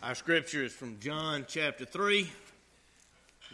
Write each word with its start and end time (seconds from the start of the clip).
Our 0.00 0.14
scripture 0.14 0.62
is 0.62 0.72
from 0.72 1.00
John 1.00 1.44
chapter 1.48 1.84
3, 1.84 2.30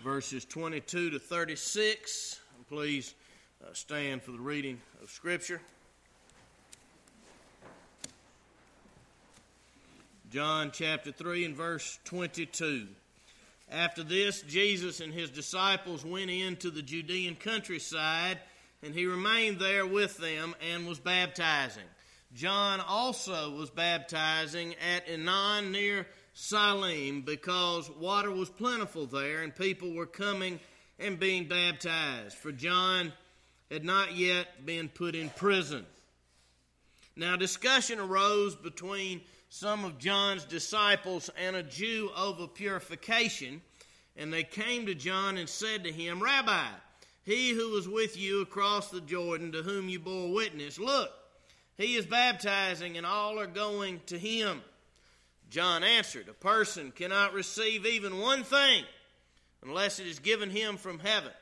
verses 0.03 0.45
22 0.45 1.11
to 1.11 1.19
36. 1.19 2.39
Please 2.69 3.15
uh, 3.63 3.73
stand 3.73 4.23
for 4.23 4.33
the 4.33 4.39
reading 4.39 4.79
of 5.03 5.09
scripture. 5.11 5.63
John 10.31 10.71
chapter 10.71 11.13
3 11.13 11.47
and 11.47 11.57
verse 11.57 11.99
22. 12.05 12.89
After 13.73 14.03
this, 14.03 14.43
Jesus 14.43 15.01
and 15.01 15.15
his 15.15 15.31
disciples 15.31 16.05
went 16.05 16.31
into 16.31 16.71
the 16.71 16.83
Judean 16.83 17.37
countryside, 17.37 18.39
and 18.83 18.95
he 18.95 19.07
remained 19.07 19.61
there 19.61 19.87
with 19.87 20.19
them 20.19 20.55
and 20.61 20.87
was 20.87 21.01
baptizing. 21.01 21.85
John 22.35 22.81
also 22.81 23.57
was 23.57 23.71
baptizing 23.71 24.75
at 24.75 25.09
Aenon 25.09 25.73
near 25.73 26.07
Salim 26.35 27.23
because 27.23 27.89
water 27.91 28.31
was 28.31 28.51
plentiful 28.51 29.07
there 29.07 29.43
and 29.43 29.55
people 29.55 29.95
were 29.95 30.07
coming 30.07 30.59
and 30.99 31.19
being 31.19 31.49
baptized, 31.49 32.37
for 32.37 32.53
John 32.53 33.13
had 33.71 33.85
not 33.85 34.17
yet 34.17 34.67
been 34.67 34.89
put 34.89 35.15
in 35.15 35.31
prison. 35.31 35.87
Now, 37.17 37.37
discussion 37.37 38.01
arose 38.01 38.57
between 38.57 39.21
some 39.49 39.85
of 39.85 39.99
John's 39.99 40.45
disciples 40.45 41.31
and 41.39 41.55
a 41.55 41.63
Jew 41.63 42.11
over 42.17 42.49
purification, 42.49 43.63
and 44.17 44.33
they 44.33 44.43
came 44.43 44.87
to 44.87 44.95
John 44.95 45.37
and 45.37 45.49
said 45.49 45.85
to 45.85 45.93
him, 45.93 46.21
Rabbi, 46.21 46.67
he 47.25 47.53
who 47.53 47.71
was 47.71 47.89
with 47.89 48.19
you 48.19 48.43
across 48.43 48.91
the 48.91 49.01
Jordan, 49.01 49.53
to 49.53 49.63
whom 49.63 49.89
you 49.89 50.01
bore 50.01 50.33
witness, 50.33 50.79
look, 50.79 51.11
he 51.77 51.95
is 51.95 52.07
baptizing, 52.07 52.97
and 52.97 53.07
all 53.07 53.39
are 53.39 53.47
going 53.47 54.01
to 54.07 54.19
him. 54.19 54.61
John 55.51 55.85
answered, 55.85 56.29
A 56.29 56.33
person 56.33 56.91
cannot 56.91 57.35
receive 57.35 57.87
even 57.87 58.19
one 58.19 58.45
thing 58.45 58.85
unless 59.63 59.99
it 59.99 60.07
is 60.07 60.19
given 60.19 60.51
him 60.51 60.77
from 60.77 60.99
heaven. 60.99 61.33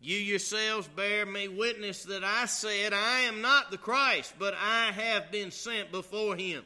You 0.00 0.16
yourselves 0.16 0.88
bear 0.88 1.24
me 1.24 1.48
witness 1.48 2.04
that 2.04 2.24
I 2.24 2.46
said, 2.46 2.92
I 2.92 3.20
am 3.20 3.40
not 3.40 3.70
the 3.70 3.78
Christ, 3.78 4.34
but 4.38 4.54
I 4.54 4.92
have 4.92 5.30
been 5.30 5.50
sent 5.50 5.90
before 5.90 6.36
him. 6.36 6.64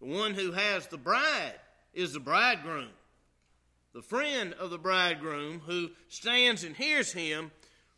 The 0.00 0.06
one 0.06 0.34
who 0.34 0.52
has 0.52 0.86
the 0.86 0.98
bride 0.98 1.54
is 1.94 2.12
the 2.12 2.20
bridegroom. 2.20 2.90
The 3.94 4.02
friend 4.02 4.52
of 4.54 4.68
the 4.68 4.78
bridegroom 4.78 5.60
who 5.60 5.90
stands 6.08 6.64
and 6.64 6.76
hears 6.76 7.12
him 7.12 7.50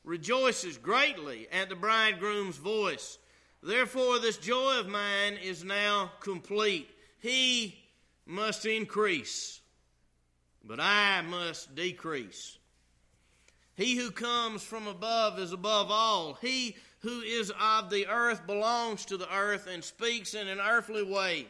rejoices 0.04 0.78
greatly 0.78 1.48
at 1.50 1.68
the 1.68 1.74
bridegroom's 1.74 2.56
voice. 2.56 3.18
Therefore, 3.60 4.20
this 4.20 4.38
joy 4.38 4.78
of 4.78 4.86
mine 4.86 5.36
is 5.42 5.64
now 5.64 6.12
complete. 6.20 6.88
He 7.20 7.78
must 8.26 8.66
increase, 8.66 9.60
but 10.64 10.78
I 10.80 11.22
must 11.22 11.74
decrease. 11.74 12.58
He 13.74 13.96
who 13.96 14.10
comes 14.10 14.62
from 14.62 14.86
above 14.86 15.38
is 15.38 15.52
above 15.52 15.90
all. 15.90 16.38
He 16.40 16.76
who 17.00 17.20
is 17.20 17.52
of 17.60 17.90
the 17.90 18.06
earth 18.08 18.46
belongs 18.46 19.04
to 19.06 19.16
the 19.16 19.32
earth 19.32 19.68
and 19.68 19.84
speaks 19.84 20.34
in 20.34 20.48
an 20.48 20.58
earthly 20.58 21.04
way. 21.04 21.46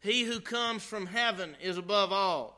He 0.00 0.22
who 0.22 0.40
comes 0.40 0.84
from 0.84 1.06
heaven 1.06 1.56
is 1.60 1.76
above 1.76 2.12
all. 2.12 2.56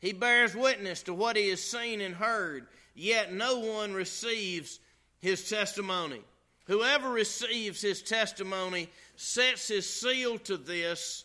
He 0.00 0.12
bears 0.12 0.54
witness 0.54 1.02
to 1.04 1.14
what 1.14 1.36
he 1.36 1.50
has 1.50 1.62
seen 1.62 2.00
and 2.00 2.14
heard, 2.14 2.66
yet 2.94 3.32
no 3.32 3.60
one 3.60 3.92
receives 3.92 4.80
his 5.20 5.48
testimony. 5.48 6.22
Whoever 6.66 7.10
receives 7.10 7.80
his 7.80 8.02
testimony 8.02 8.88
sets 9.16 9.68
his 9.68 9.88
seal 9.88 10.38
to 10.38 10.56
this 10.56 11.24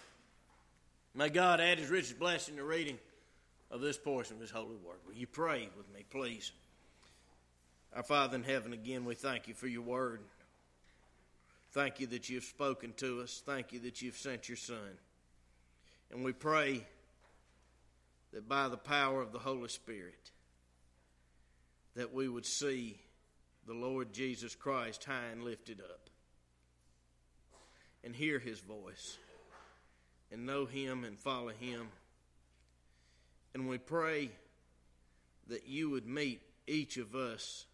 May 1.13 1.29
God 1.29 1.59
add 1.59 1.77
his 1.77 1.89
richest 1.89 2.19
blessing 2.19 2.55
to 2.55 2.63
reading 2.63 2.97
of 3.69 3.81
this 3.81 3.97
portion 3.97 4.35
of 4.35 4.41
his 4.41 4.51
holy 4.51 4.77
word. 4.77 4.99
Will 5.05 5.15
you 5.15 5.27
pray 5.27 5.69
with 5.77 5.91
me, 5.93 6.05
please? 6.09 6.51
Our 7.93 8.03
Father 8.03 8.35
in 8.35 8.43
heaven, 8.43 8.71
again, 8.71 9.03
we 9.03 9.15
thank 9.15 9.47
you 9.47 9.53
for 9.53 9.67
your 9.67 9.81
word. 9.81 10.21
Thank 11.71 11.99
you 11.99 12.07
that 12.07 12.29
you've 12.29 12.45
spoken 12.45 12.93
to 12.97 13.21
us. 13.21 13.41
Thank 13.45 13.73
you 13.73 13.79
that 13.81 14.01
you've 14.01 14.17
sent 14.17 14.47
your 14.47 14.57
Son. 14.57 14.97
And 16.11 16.23
we 16.23 16.31
pray 16.31 16.85
that 18.31 18.47
by 18.47 18.69
the 18.69 18.77
power 18.77 19.21
of 19.21 19.33
the 19.33 19.39
Holy 19.39 19.69
Spirit, 19.69 20.31
that 21.95 22.13
we 22.13 22.29
would 22.29 22.45
see 22.45 22.97
the 23.67 23.73
Lord 23.73 24.13
Jesus 24.13 24.55
Christ 24.55 25.03
high 25.03 25.27
and 25.31 25.43
lifted 25.43 25.81
up 25.81 26.09
and 28.03 28.15
hear 28.15 28.39
his 28.39 28.59
voice 28.59 29.17
and 30.31 30.45
know 30.45 30.65
him 30.65 31.03
and 31.03 31.19
follow 31.19 31.49
him. 31.49 31.87
And 33.53 33.67
we 33.67 33.77
pray 33.77 34.31
that 35.47 35.67
you 35.67 35.89
would 35.89 36.07
meet 36.07 36.41
each 36.67 36.97
of 36.97 37.15
us 37.15 37.65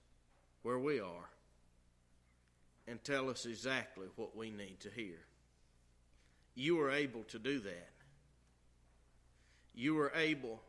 where 0.64 0.80
we 0.80 1.00
are 1.00 1.30
and 2.88 3.04
tell 3.04 3.30
us 3.30 3.46
exactly 3.46 4.08
what 4.16 4.36
we 4.36 4.50
need 4.50 4.80
to 4.80 4.90
hear. 4.90 5.20
You 6.56 6.80
are 6.82 6.92
able 6.92 7.24
to 7.26 7.40
do 7.40 7.60
that. 7.60 7.90
You 9.76 10.00
are 10.00 10.12
able 10.16 10.60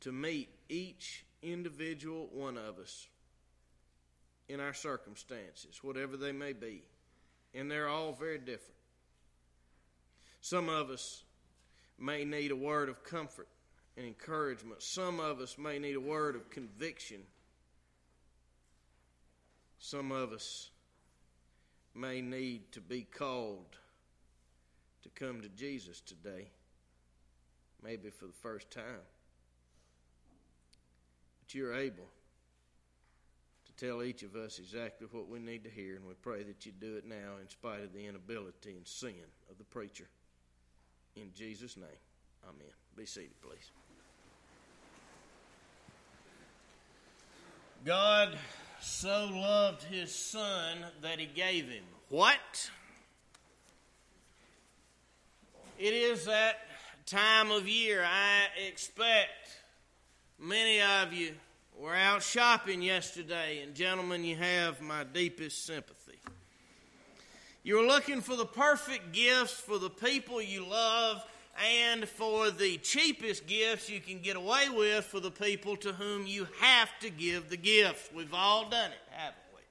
to 0.00 0.10
meet 0.10 0.48
each 0.68 1.24
individual 1.42 2.28
one 2.32 2.56
of 2.56 2.78
us 2.78 3.06
in 4.48 4.58
our 4.60 4.74
circumstances, 4.74 5.78
whatever 5.82 6.16
they 6.16 6.32
may 6.32 6.52
be. 6.52 6.82
And 7.54 7.70
they're 7.70 7.88
all 7.88 8.12
very 8.12 8.38
different. 8.38 8.73
Some 10.44 10.68
of 10.68 10.90
us 10.90 11.22
may 11.98 12.22
need 12.22 12.50
a 12.50 12.56
word 12.56 12.90
of 12.90 13.02
comfort 13.02 13.48
and 13.96 14.04
encouragement. 14.04 14.82
Some 14.82 15.18
of 15.18 15.40
us 15.40 15.56
may 15.56 15.78
need 15.78 15.96
a 15.96 16.00
word 16.00 16.36
of 16.36 16.50
conviction. 16.50 17.22
Some 19.78 20.12
of 20.12 20.34
us 20.34 20.68
may 21.94 22.20
need 22.20 22.72
to 22.72 22.82
be 22.82 23.04
called 23.04 23.78
to 25.04 25.08
come 25.08 25.40
to 25.40 25.48
Jesus 25.48 26.02
today, 26.02 26.50
maybe 27.82 28.10
for 28.10 28.26
the 28.26 28.32
first 28.34 28.70
time. 28.70 29.06
But 31.40 31.54
you're 31.54 31.74
able 31.74 32.10
to 33.64 33.86
tell 33.86 34.02
each 34.02 34.22
of 34.22 34.36
us 34.36 34.58
exactly 34.58 35.06
what 35.10 35.26
we 35.26 35.38
need 35.38 35.64
to 35.64 35.70
hear, 35.70 35.96
and 35.96 36.04
we 36.04 36.12
pray 36.20 36.42
that 36.42 36.66
you 36.66 36.72
do 36.72 36.96
it 36.96 37.06
now 37.06 37.38
in 37.40 37.48
spite 37.48 37.82
of 37.82 37.94
the 37.94 38.06
inability 38.06 38.76
and 38.76 38.86
sin 38.86 39.14
of 39.50 39.56
the 39.56 39.64
preacher. 39.64 40.06
In 41.16 41.30
Jesus' 41.34 41.76
name, 41.76 41.86
amen. 42.44 42.72
Be 42.96 43.06
seated, 43.06 43.40
please. 43.40 43.70
God 47.84 48.38
so 48.80 49.28
loved 49.32 49.82
his 49.84 50.14
son 50.14 50.78
that 51.02 51.18
he 51.18 51.26
gave 51.26 51.68
him. 51.68 51.84
What? 52.08 52.70
It 55.78 55.92
is 55.92 56.24
that 56.26 56.56
time 57.06 57.50
of 57.50 57.68
year. 57.68 58.02
I 58.04 58.46
expect 58.68 59.58
many 60.38 60.80
of 60.80 61.12
you 61.12 61.34
we're 61.76 61.94
out 61.94 62.22
shopping 62.22 62.82
yesterday, 62.82 63.60
and 63.62 63.74
gentlemen, 63.74 64.22
you 64.22 64.36
have 64.36 64.80
my 64.80 65.02
deepest 65.02 65.66
sympathy. 65.66 66.03
You're 67.66 67.86
looking 67.86 68.20
for 68.20 68.36
the 68.36 68.44
perfect 68.44 69.12
gifts 69.12 69.54
for 69.54 69.78
the 69.78 69.88
people 69.88 70.42
you 70.42 70.66
love 70.66 71.24
and 71.82 72.06
for 72.06 72.50
the 72.50 72.76
cheapest 72.76 73.46
gifts 73.46 73.88
you 73.88 74.00
can 74.00 74.18
get 74.18 74.36
away 74.36 74.68
with 74.68 75.06
for 75.06 75.18
the 75.18 75.30
people 75.30 75.74
to 75.78 75.94
whom 75.94 76.26
you 76.26 76.46
have 76.60 76.90
to 77.00 77.08
give 77.08 77.48
the 77.48 77.56
gifts. 77.56 78.10
We've 78.14 78.34
all 78.34 78.68
done 78.68 78.90
it, 78.90 78.98
haven't 79.10 79.38
we? 79.54 79.62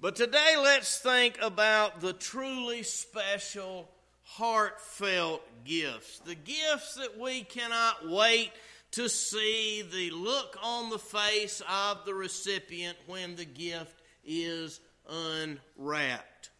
But 0.00 0.14
today, 0.14 0.54
let's 0.56 1.00
think 1.00 1.36
about 1.42 2.00
the 2.00 2.12
truly 2.12 2.84
special 2.84 3.88
heartfelt 4.22 5.42
gifts, 5.64 6.20
the 6.20 6.36
gifts 6.36 6.94
that 6.94 7.18
we 7.18 7.42
cannot 7.42 8.08
wait 8.08 8.52
to 8.92 9.08
see 9.08 9.82
the 9.82 10.10
look 10.12 10.56
on 10.62 10.90
the 10.90 10.98
face 10.98 11.60
of 11.68 12.04
the 12.04 12.14
recipient 12.14 12.96
when 13.08 13.34
the 13.34 13.44
gift 13.44 14.01
is 14.24 14.80
unwrapped. 15.08 16.50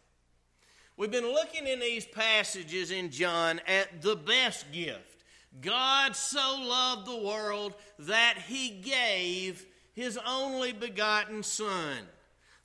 We've 0.95 1.11
been 1.11 1.31
looking 1.31 1.67
in 1.67 1.79
these 1.79 2.05
passages 2.05 2.91
in 2.91 3.09
John 3.09 3.59
at 3.67 4.01
the 4.01 4.15
best 4.15 4.71
gift. 4.71 5.23
God 5.61 6.15
so 6.15 6.57
loved 6.61 7.07
the 7.07 7.23
world 7.23 7.73
that 7.99 8.37
he 8.47 8.69
gave 8.69 9.65
his 9.93 10.19
only 10.25 10.71
begotten 10.71 11.43
Son, 11.43 11.97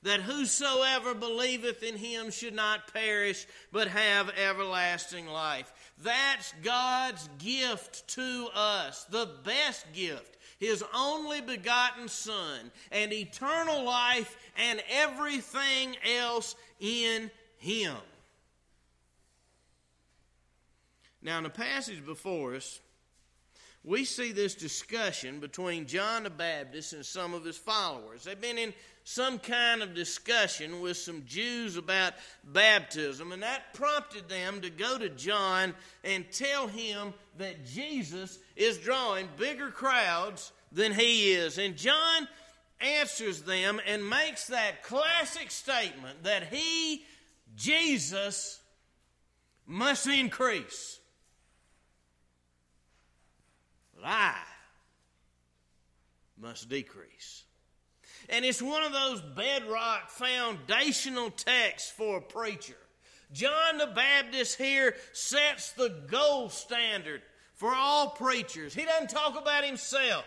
that 0.01 0.21
whosoever 0.21 1.13
believeth 1.13 1.83
in 1.83 1.97
him 1.97 2.31
should 2.31 2.55
not 2.55 2.91
perish, 2.93 3.45
but 3.71 3.87
have 3.87 4.29
everlasting 4.29 5.27
life. 5.27 5.71
That's 6.01 6.53
God's 6.63 7.29
gift 7.37 8.07
to 8.09 8.47
us, 8.55 9.03
the 9.05 9.29
best 9.43 9.85
gift. 9.93 10.37
His 10.59 10.83
only 10.93 11.39
begotten 11.39 12.09
Son, 12.09 12.71
and 12.91 13.13
eternal 13.13 13.83
life, 13.83 14.35
and 14.59 14.83
everything 14.91 15.95
else 16.19 16.55
in 16.79 17.31
Him. 17.57 17.95
Now, 21.21 21.37
in 21.37 21.43
the 21.43 21.49
passage 21.49 22.05
before 22.05 22.55
us, 22.55 22.79
we 23.83 24.03
see 24.03 24.31
this 24.31 24.55
discussion 24.55 25.39
between 25.39 25.87
John 25.87 26.23
the 26.23 26.29
Baptist 26.29 26.93
and 26.93 27.05
some 27.05 27.33
of 27.33 27.45
his 27.45 27.57
followers. 27.57 28.23
They've 28.23 28.39
been 28.39 28.57
in 28.57 28.73
some 29.05 29.39
kind 29.39 29.81
of 29.81 29.95
discussion 29.95 30.81
with 30.81 30.97
some 30.97 31.23
Jews 31.25 31.77
about 31.77 32.13
baptism, 32.43 33.31
and 33.31 33.41
that 33.41 33.73
prompted 33.73 34.29
them 34.29 34.61
to 34.61 34.69
go 34.69 34.97
to 34.97 35.09
John 35.09 35.73
and 36.03 36.29
tell 36.31 36.67
him 36.67 37.13
that 37.37 37.65
Jesus 37.65 38.39
is 38.55 38.77
drawing 38.77 39.27
bigger 39.37 39.71
crowds 39.71 40.51
than 40.71 40.93
he 40.93 41.31
is. 41.31 41.57
And 41.57 41.75
John 41.75 42.27
answers 42.81 43.43
them 43.43 43.79
and 43.85 44.07
makes 44.07 44.47
that 44.47 44.83
classic 44.83 45.51
statement 45.51 46.23
that 46.23 46.43
he, 46.51 47.03
Jesus, 47.55 48.59
must 49.65 50.07
increase. 50.07 50.99
But 53.95 54.05
I 54.05 54.35
must 56.39 56.69
decrease. 56.69 57.43
And 58.29 58.45
it's 58.45 58.61
one 58.61 58.83
of 58.83 58.91
those 58.91 59.21
bedrock 59.21 60.09
foundational 60.09 61.31
texts 61.31 61.91
for 61.91 62.17
a 62.17 62.21
preacher. 62.21 62.77
John 63.31 63.77
the 63.77 63.87
Baptist 63.87 64.57
here 64.57 64.95
sets 65.13 65.71
the 65.73 66.03
gold 66.07 66.51
standard 66.51 67.21
for 67.53 67.73
all 67.73 68.11
preachers. 68.11 68.73
He 68.73 68.85
doesn't 68.85 69.09
talk 69.09 69.39
about 69.39 69.63
himself, 69.63 70.25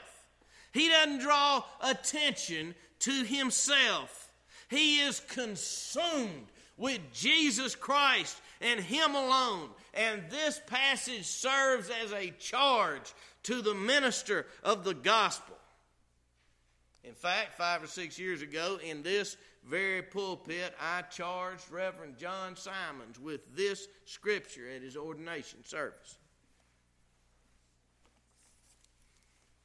he 0.73 0.89
doesn't 0.89 1.21
draw 1.21 1.65
attention 1.83 2.75
to 3.01 3.25
himself. 3.25 4.33
He 4.69 5.01
is 5.01 5.21
consumed 5.21 6.47
with 6.79 7.01
Jesus 7.13 7.75
Christ 7.75 8.41
and 8.61 8.81
Him 8.81 9.15
alone. 9.15 9.69
And 9.95 10.23
this 10.31 10.61
passage 10.67 11.27
serves 11.27 11.91
as 12.03 12.13
a 12.13 12.31
charge 12.39 13.13
to 13.45 13.61
the 13.61 13.75
minister 13.75 14.47
of 14.65 14.85
the 14.85 14.95
gospel. 14.95 15.57
In 17.05 17.15
fact, 17.15 17.55
five 17.55 17.83
or 17.83 17.89
six 17.89 18.19
years 18.19 18.43
ago, 18.43 18.79
in 18.83 19.03
this 19.03 19.37
very 19.69 20.03
pulpit, 20.03 20.75
I 20.81 21.03
charged 21.03 21.71
Reverend 21.71 22.17
John 22.17 22.57
Simons 22.57 23.21
with 23.21 23.41
this 23.55 23.87
scripture 24.07 24.69
at 24.75 24.83
his 24.83 24.97
ordination 24.97 25.65
service. 25.65 26.17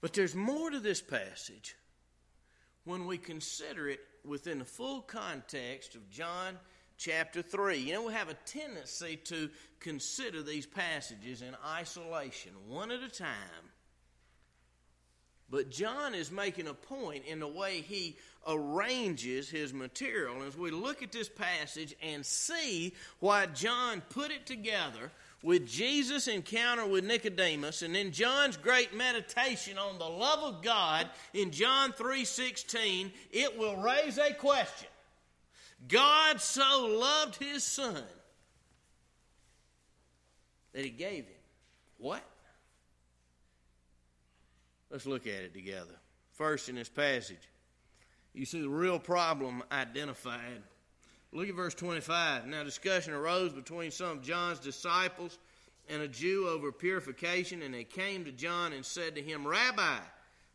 But 0.01 0.13
there's 0.13 0.35
more 0.35 0.69
to 0.69 0.79
this 0.79 1.01
passage 1.01 1.75
when 2.83 3.05
we 3.05 3.17
consider 3.17 3.89
it 3.89 3.99
within 4.23 4.59
the 4.59 4.65
full 4.65 5.01
context 5.01 5.95
of 5.95 6.09
John 6.09 6.57
chapter 6.97 7.41
3. 7.41 7.77
You 7.77 7.93
know, 7.93 8.03
we 8.03 8.13
have 8.13 8.29
a 8.29 8.35
tendency 8.45 9.15
to 9.25 9.49
consider 9.79 10.43
these 10.43 10.65
passages 10.65 11.41
in 11.41 11.55
isolation, 11.65 12.51
one 12.67 12.91
at 12.91 13.01
a 13.01 13.09
time. 13.09 13.71
But 15.49 15.69
John 15.69 16.13
is 16.13 16.29
making 16.29 16.67
a 16.67 16.73
point 16.73 17.25
in 17.25 17.39
the 17.39 17.47
way 17.47 17.79
he 17.79 18.17
arranges 18.45 19.49
his 19.49 19.73
material. 19.73 20.43
As 20.43 20.57
we 20.57 20.71
look 20.71 21.01
at 21.01 21.13
this 21.13 21.29
passage 21.29 21.95
and 22.01 22.25
see 22.25 22.93
why 23.19 23.45
John 23.45 24.01
put 24.09 24.31
it 24.31 24.45
together 24.45 25.11
with 25.43 25.67
Jesus' 25.67 26.27
encounter 26.27 26.85
with 26.85 27.05
Nicodemus 27.05 27.81
and 27.81 27.93
then 27.93 28.11
John's 28.11 28.57
great 28.57 28.95
meditation 28.95 29.77
on 29.77 29.99
the 29.99 30.09
love 30.09 30.39
of 30.43 30.63
God 30.63 31.09
in 31.33 31.51
John 31.51 31.93
3:16, 31.93 33.11
it 33.31 33.57
will 33.57 33.77
raise 33.77 34.17
a 34.17 34.33
question. 34.33 34.89
God 35.87 36.41
so 36.41 36.87
loved 36.87 37.35
his 37.35 37.63
son 37.63 38.03
that 40.73 40.83
he 40.83 40.89
gave 40.89 41.25
him 41.25 41.33
what? 41.97 42.23
Let's 44.89 45.05
look 45.05 45.27
at 45.27 45.41
it 45.41 45.53
together. 45.53 45.95
First, 46.33 46.69
in 46.69 46.75
this 46.75 46.89
passage, 46.89 47.49
you 48.33 48.45
see 48.45 48.61
the 48.61 48.69
real 48.69 48.99
problem 48.99 49.63
identified. 49.71 50.63
Look 51.33 51.49
at 51.49 51.55
verse 51.55 51.73
25. 51.73 52.47
Now, 52.47 52.63
discussion 52.63 53.13
arose 53.13 53.53
between 53.53 53.91
some 53.91 54.17
of 54.17 54.21
John's 54.21 54.59
disciples 54.59 55.37
and 55.89 56.01
a 56.01 56.07
Jew 56.07 56.47
over 56.47 56.71
purification, 56.71 57.61
and 57.61 57.73
they 57.73 57.83
came 57.83 58.25
to 58.25 58.31
John 58.31 58.73
and 58.73 58.85
said 58.85 59.15
to 59.15 59.21
him, 59.21 59.47
Rabbi, 59.47 59.97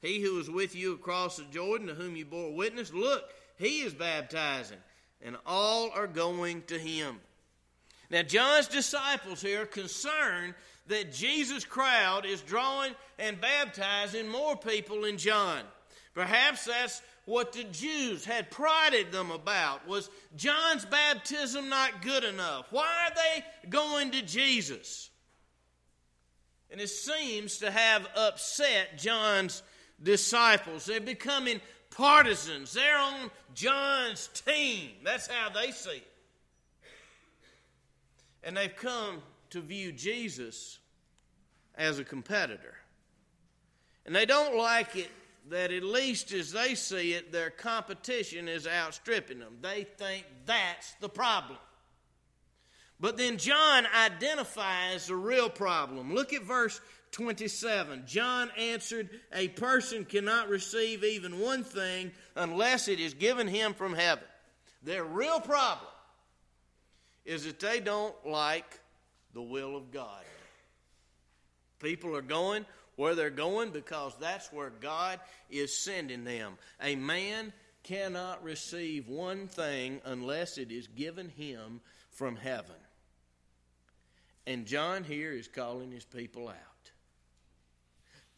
he 0.00 0.20
who 0.20 0.34
was 0.34 0.50
with 0.50 0.74
you 0.74 0.94
across 0.94 1.36
the 1.36 1.44
Jordan, 1.44 1.86
to 1.86 1.94
whom 1.94 2.16
you 2.16 2.24
bore 2.24 2.54
witness, 2.54 2.92
look, 2.92 3.24
he 3.58 3.80
is 3.80 3.94
baptizing, 3.94 4.78
and 5.22 5.36
all 5.46 5.90
are 5.94 6.06
going 6.06 6.62
to 6.62 6.78
him. 6.78 7.20
Now, 8.10 8.22
John's 8.22 8.68
disciples 8.68 9.40
here 9.40 9.62
are 9.62 9.66
concerned 9.66 10.54
that 10.88 11.12
Jesus' 11.12 11.64
crowd 11.64 12.26
is 12.26 12.42
drawing 12.42 12.94
and 13.18 13.40
baptizing 13.40 14.28
more 14.28 14.56
people 14.56 15.02
than 15.02 15.16
John. 15.16 15.62
Perhaps 16.14 16.66
that's 16.66 17.02
what 17.24 17.52
the 17.52 17.64
Jews 17.64 18.24
had 18.24 18.50
prided 18.50 19.12
them 19.12 19.30
about 19.30 19.86
was 19.86 20.10
John's 20.36 20.84
baptism 20.84 21.68
not 21.68 22.02
good 22.02 22.24
enough? 22.24 22.66
Why 22.70 23.08
are 23.08 23.14
they 23.14 23.68
going 23.70 24.10
to 24.12 24.22
Jesus? 24.22 25.10
And 26.70 26.80
it 26.80 26.88
seems 26.88 27.58
to 27.58 27.70
have 27.70 28.08
upset 28.16 28.98
John's 28.98 29.62
disciples. 30.02 30.84
They're 30.84 31.00
becoming 31.00 31.60
partisans. 31.90 32.72
They're 32.72 32.98
on 32.98 33.30
John's 33.54 34.28
team. 34.46 34.90
That's 35.04 35.26
how 35.26 35.50
they 35.50 35.70
see 35.70 35.90
it. 35.90 36.08
And 38.42 38.56
they've 38.56 38.74
come 38.74 39.22
to 39.50 39.60
view 39.60 39.92
Jesus 39.92 40.78
as 41.76 41.98
a 41.98 42.04
competitor. 42.04 42.74
And 44.04 44.16
they 44.16 44.26
don't 44.26 44.56
like 44.56 44.96
it 44.96 45.10
that, 45.48 45.72
at 45.72 45.82
least 45.82 46.32
as 46.32 46.52
they 46.52 46.74
see 46.74 47.14
it, 47.14 47.32
their 47.32 47.50
competition 47.50 48.48
is 48.48 48.66
outstripping 48.66 49.40
them. 49.40 49.58
They 49.60 49.84
think 49.98 50.26
that's 50.46 50.94
the 51.00 51.08
problem. 51.08 51.58
But 53.00 53.16
then 53.16 53.36
John 53.36 53.84
identifies 53.86 55.08
the 55.08 55.16
real 55.16 55.50
problem. 55.50 56.14
Look 56.14 56.32
at 56.32 56.42
verse 56.42 56.80
27. 57.10 58.04
John 58.06 58.50
answered, 58.56 59.10
A 59.32 59.48
person 59.48 60.04
cannot 60.04 60.48
receive 60.48 61.02
even 61.02 61.40
one 61.40 61.64
thing 61.64 62.12
unless 62.36 62.88
it 62.88 63.00
is 63.00 63.14
given 63.14 63.48
him 63.48 63.74
from 63.74 63.92
heaven. 63.92 64.24
Their 64.82 65.04
real 65.04 65.40
problem 65.40 65.88
is 67.24 67.44
that 67.44 67.60
they 67.60 67.80
don't 67.80 68.14
like 68.24 68.80
the 69.34 69.42
will 69.42 69.76
of 69.76 69.90
God. 69.90 70.22
People 71.80 72.16
are 72.16 72.22
going 72.22 72.64
where 72.96 73.14
they're 73.14 73.30
going 73.30 73.70
because 73.70 74.14
that's 74.20 74.52
where 74.52 74.70
God 74.70 75.20
is 75.50 75.76
sending 75.76 76.24
them. 76.24 76.54
A 76.82 76.96
man 76.96 77.52
cannot 77.82 78.42
receive 78.44 79.08
one 79.08 79.48
thing 79.48 80.00
unless 80.04 80.58
it 80.58 80.70
is 80.70 80.86
given 80.86 81.28
him 81.30 81.80
from 82.10 82.36
heaven. 82.36 82.76
And 84.46 84.66
John 84.66 85.04
here 85.04 85.32
is 85.32 85.48
calling 85.48 85.90
his 85.90 86.04
people 86.04 86.48
out. 86.48 86.56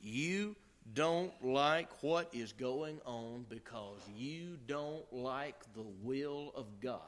You 0.01 0.55
don't 0.93 1.33
like 1.43 1.89
what 2.03 2.29
is 2.35 2.53
going 2.53 3.01
on 3.07 3.47
because 3.49 4.01
you 4.15 4.59
don't 4.67 5.11
like 5.13 5.57
the 5.75 5.87
will 6.03 6.53
of 6.55 6.67
God. 6.81 7.01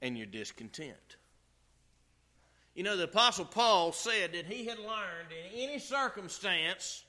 And 0.00 0.16
you're 0.16 0.26
discontent. 0.26 1.16
You 2.74 2.84
know, 2.84 2.96
the 2.96 3.04
Apostle 3.04 3.44
Paul 3.44 3.92
said 3.92 4.32
that 4.32 4.46
he 4.46 4.66
had 4.66 4.78
learned 4.78 5.30
in 5.30 5.60
any 5.60 5.78
circumstance 5.78 7.04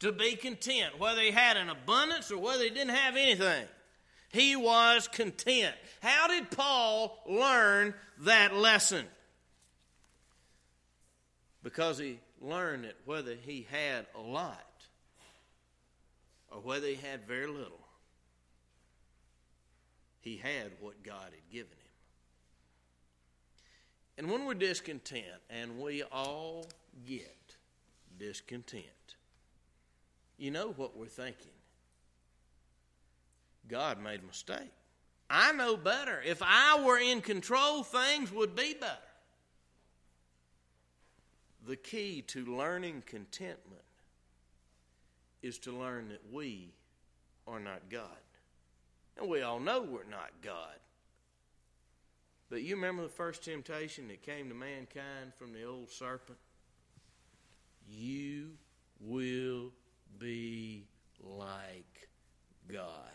to 0.00 0.12
be 0.12 0.36
content, 0.36 0.98
whether 0.98 1.20
he 1.20 1.30
had 1.30 1.56
an 1.56 1.70
abundance 1.70 2.30
or 2.30 2.38
whether 2.38 2.64
he 2.64 2.70
didn't 2.70 2.94
have 2.94 3.16
anything. 3.16 3.66
He 4.30 4.56
was 4.56 5.08
content. 5.08 5.74
How 6.02 6.26
did 6.26 6.50
Paul 6.50 7.18
learn 7.26 7.94
that 8.20 8.54
lesson? 8.54 9.06
Because 11.62 11.98
he 11.98 12.18
learned 12.40 12.84
it 12.84 12.96
whether 13.04 13.34
he 13.34 13.66
had 13.70 14.06
a 14.14 14.20
lot 14.20 14.60
or 16.50 16.60
whether 16.60 16.86
he 16.86 16.96
had 16.96 17.26
very 17.26 17.46
little. 17.46 17.80
He 20.20 20.36
had 20.36 20.72
what 20.80 21.02
God 21.02 21.24
had 21.24 21.52
given 21.52 21.72
him. 21.72 21.83
And 24.16 24.30
when 24.30 24.46
we're 24.46 24.54
discontent, 24.54 25.24
and 25.50 25.80
we 25.80 26.02
all 26.04 26.66
get 27.06 27.56
discontent, 28.18 28.84
you 30.38 30.50
know 30.50 30.72
what 30.76 30.96
we're 30.96 31.06
thinking. 31.06 31.50
God 33.68 34.00
made 34.00 34.20
a 34.20 34.26
mistake. 34.26 34.72
I 35.28 35.52
know 35.52 35.76
better. 35.76 36.20
If 36.24 36.42
I 36.42 36.80
were 36.84 36.98
in 36.98 37.20
control, 37.22 37.82
things 37.82 38.30
would 38.30 38.54
be 38.54 38.74
better. 38.74 38.98
The 41.66 41.76
key 41.76 42.22
to 42.28 42.44
learning 42.44 43.04
contentment 43.06 43.82
is 45.42 45.58
to 45.60 45.72
learn 45.72 46.08
that 46.08 46.22
we 46.32 46.74
are 47.46 47.60
not 47.60 47.88
God. 47.88 48.08
And 49.16 49.28
we 49.28 49.42
all 49.42 49.60
know 49.60 49.80
we're 49.80 50.04
not 50.04 50.30
God. 50.42 50.76
But 52.54 52.62
you 52.62 52.76
remember 52.76 53.02
the 53.02 53.08
first 53.08 53.42
temptation 53.42 54.06
that 54.06 54.22
came 54.22 54.48
to 54.48 54.54
mankind 54.54 55.34
from 55.36 55.52
the 55.52 55.64
old 55.64 55.90
serpent? 55.90 56.38
You 57.90 58.50
will 59.00 59.72
be 60.20 60.86
like 61.20 62.08
God. 62.72 63.10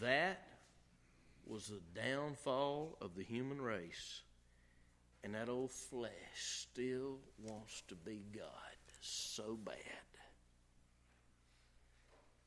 That 0.00 0.46
was 1.46 1.68
the 1.68 1.80
downfall 1.98 2.98
of 3.00 3.16
the 3.16 3.24
human 3.24 3.58
race. 3.58 4.20
And 5.22 5.34
that 5.34 5.48
old 5.48 5.72
flesh 5.72 6.10
still 6.34 7.20
wants 7.42 7.84
to 7.88 7.94
be 7.94 8.26
God 8.36 8.44
so 9.00 9.58
bad. 9.64 9.74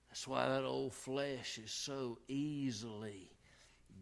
That's 0.08 0.28
why 0.28 0.48
that 0.48 0.66
old 0.66 0.94
flesh 0.94 1.58
is 1.58 1.72
so 1.72 2.20
easily 2.28 3.32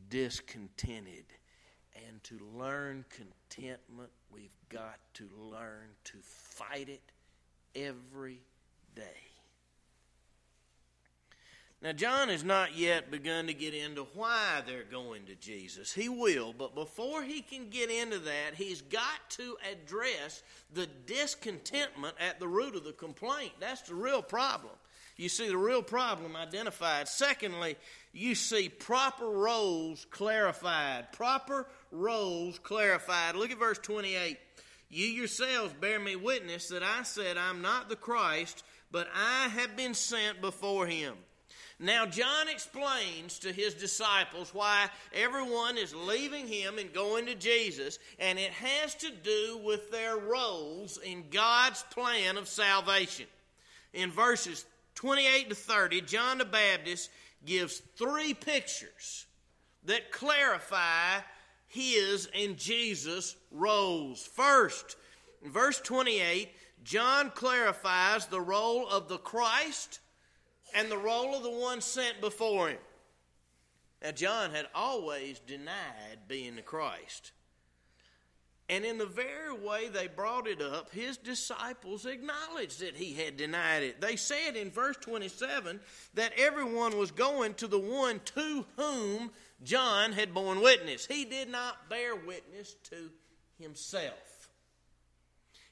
discontented. 0.10 1.26
And 2.08 2.22
to 2.24 2.40
learn 2.56 3.06
contentment, 3.10 4.10
we've 4.30 4.58
got 4.70 5.00
to 5.16 5.30
learn 5.38 5.88
to 6.06 6.18
fight 6.22 6.90
it 6.90 7.12
every 7.76 8.42
day. 8.96 9.26
Now, 11.82 11.92
John 11.92 12.30
has 12.30 12.44
not 12.44 12.76
yet 12.76 13.12
begun 13.12 13.48
to 13.48 13.54
get 13.54 13.76
into 13.76 14.08
why 14.16 14.64
they're 14.66 14.84
going 14.84 15.26
to 15.26 15.36
Jesus. 15.36 15.94
He 15.94 16.10
will, 16.10 16.52
but 16.52 16.74
before 16.74 17.22
he 17.22 17.42
can 17.42 17.70
get 17.70 17.92
into 17.92 18.18
that, 18.20 18.56
he's 18.56 18.82
got 18.82 19.30
to 19.32 19.56
address 19.72 20.42
the 20.74 20.88
discontentment 21.06 22.16
at 22.20 22.40
the 22.40 22.48
root 22.48 22.76
of 22.76 22.86
the 22.86 22.94
complaint. 22.94 23.52
That's 23.60 23.84
the 23.84 23.94
real 23.94 24.24
problem. 24.24 24.74
You 25.18 25.30
see 25.30 25.48
the 25.48 25.58
real 25.58 25.82
problem 25.82 26.36
identified. 26.36 27.08
Secondly, 27.08 27.78
you 28.12 28.36
see 28.36 28.68
proper 28.68 29.26
roles 29.26 30.06
clarified. 30.12 31.12
Proper 31.14 31.68
roles 31.92 32.60
clarified. 32.60 33.36
Look 33.36 33.52
at 33.52 33.60
verse 33.60 33.80
28. 33.80 34.38
You 34.90 35.06
yourselves 35.06 35.74
bear 35.74 36.00
me 36.00 36.16
witness 36.16 36.68
that 36.70 36.84
I 36.84 37.04
said, 37.04 37.38
I'm 37.38 37.62
not 37.62 37.90
the 37.90 37.96
Christ, 37.96 38.64
but 38.92 39.08
I 39.16 39.48
have 39.50 39.76
been 39.76 39.94
sent 39.94 40.42
before 40.42 40.86
him. 40.86 41.16
Now, 41.80 42.06
John 42.06 42.48
explains 42.48 43.40
to 43.40 43.52
his 43.52 43.74
disciples 43.74 44.54
why 44.54 44.88
everyone 45.14 45.78
is 45.78 45.94
leaving 45.94 46.48
him 46.48 46.78
and 46.78 46.94
going 46.94 47.26
to 47.26 47.36
Jesus, 47.36 48.00
and 48.18 48.40
it 48.40 48.52
has 48.52 48.96
to 48.96 49.12
do 49.12 49.60
with 49.62 49.92
their 49.92 50.16
roles 50.16 50.98
in 50.98 51.26
God's 51.30 51.84
plan 51.92 52.38
of 52.38 52.48
salvation. 52.48 53.26
In 53.94 54.12
verses 54.12 54.66
28 55.06 55.50
to 55.50 55.56
30, 55.56 56.02
John 56.02 56.40
the 56.40 56.46
Baptist 56.46 57.12
gives 57.46 57.78
three 57.96 58.34
pictures 58.34 59.28
that 59.84 60.12
clarify 60.12 61.20
his 61.68 62.28
and 62.34 62.58
Jesus' 62.58 63.36
roles. 63.52 64.26
First, 64.26 64.96
in 65.44 65.52
verse 65.52 65.80
28, 65.80 66.50
John 66.84 67.30
clarifies 67.30 68.26
the 68.26 68.42
role 68.42 68.90
of 68.90 69.08
the 69.08 69.20
Christ 69.20 70.00
and 70.74 70.90
the 70.90 70.98
role 70.98 71.36
of 71.36 71.44
the 71.44 71.52
one 71.52 71.82
sent 71.82 72.20
before 72.20 72.70
him. 72.70 72.80
Now, 74.02 74.10
John 74.10 74.50
had 74.56 74.66
always 74.74 75.38
denied 75.38 76.28
being 76.28 76.56
the 76.56 76.64
Christ. 76.64 77.32
And 78.68 78.84
in 78.84 78.98
the 78.98 79.06
very 79.06 79.54
way 79.54 79.90
they 79.90 80.08
brought 80.08 80.48
it 80.48 80.60
up, 80.60 80.90
his 80.92 81.18
disciples 81.18 82.08
acknowledged 82.08 82.80
that 82.80 82.96
he 82.96 83.14
had 83.14 83.38
denied 83.38 83.84
it. 83.84 84.02
They 84.02 84.16
said 84.16 84.56
in 84.56 84.72
verse 84.72 84.98
27 85.02 85.80
that 86.16 86.34
everyone 86.36 86.98
was 86.98 87.12
going 87.12 87.54
to 87.56 87.68
the 87.68 87.80
one 87.80 88.22
to 88.36 88.66
whom 88.76 89.32
John 89.64 90.14
had 90.14 90.34
borne 90.34 90.62
witness. 90.62 91.06
He 91.06 91.26
did 91.26 91.50
not 91.50 91.90
bear 91.90 92.16
witness 92.16 92.76
to 92.90 93.12
himself, 93.60 94.50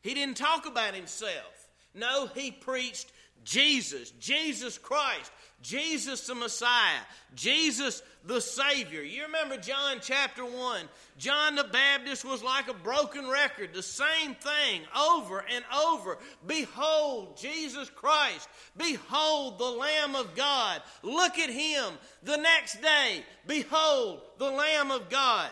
he 0.01 0.13
didn't 0.13 0.38
talk 0.38 0.65
about 0.65 0.93
himself. 0.93 1.67
No, 1.95 2.27
he 2.27 2.50
preached 2.50 3.12
Jesus, 3.43 4.12
Jesus 4.19 4.77
Christ, 4.77 5.31
Jesus 5.62 6.27
the 6.27 6.35
Messiah, 6.35 7.00
Jesus 7.35 8.03
the 8.25 8.41
Savior. 8.41 9.01
You 9.01 9.23
remember 9.23 9.57
John 9.57 9.97
chapter 10.01 10.43
1. 10.43 10.81
John 11.17 11.55
the 11.55 11.63
Baptist 11.63 12.25
was 12.25 12.43
like 12.43 12.67
a 12.69 12.73
broken 12.73 13.29
record, 13.29 13.73
the 13.73 13.83
same 13.83 14.35
thing 14.35 14.81
over 14.97 15.43
and 15.53 15.63
over. 15.85 16.17
Behold, 16.45 17.38
Jesus 17.38 17.89
Christ. 17.89 18.47
Behold, 18.77 19.59
the 19.59 19.65
Lamb 19.65 20.15
of 20.15 20.35
God. 20.35 20.81
Look 21.01 21.38
at 21.38 21.50
him. 21.50 21.93
The 22.23 22.38
next 22.38 22.81
day, 22.81 23.23
behold, 23.47 24.21
the 24.38 24.51
Lamb 24.51 24.91
of 24.91 25.09
God. 25.09 25.50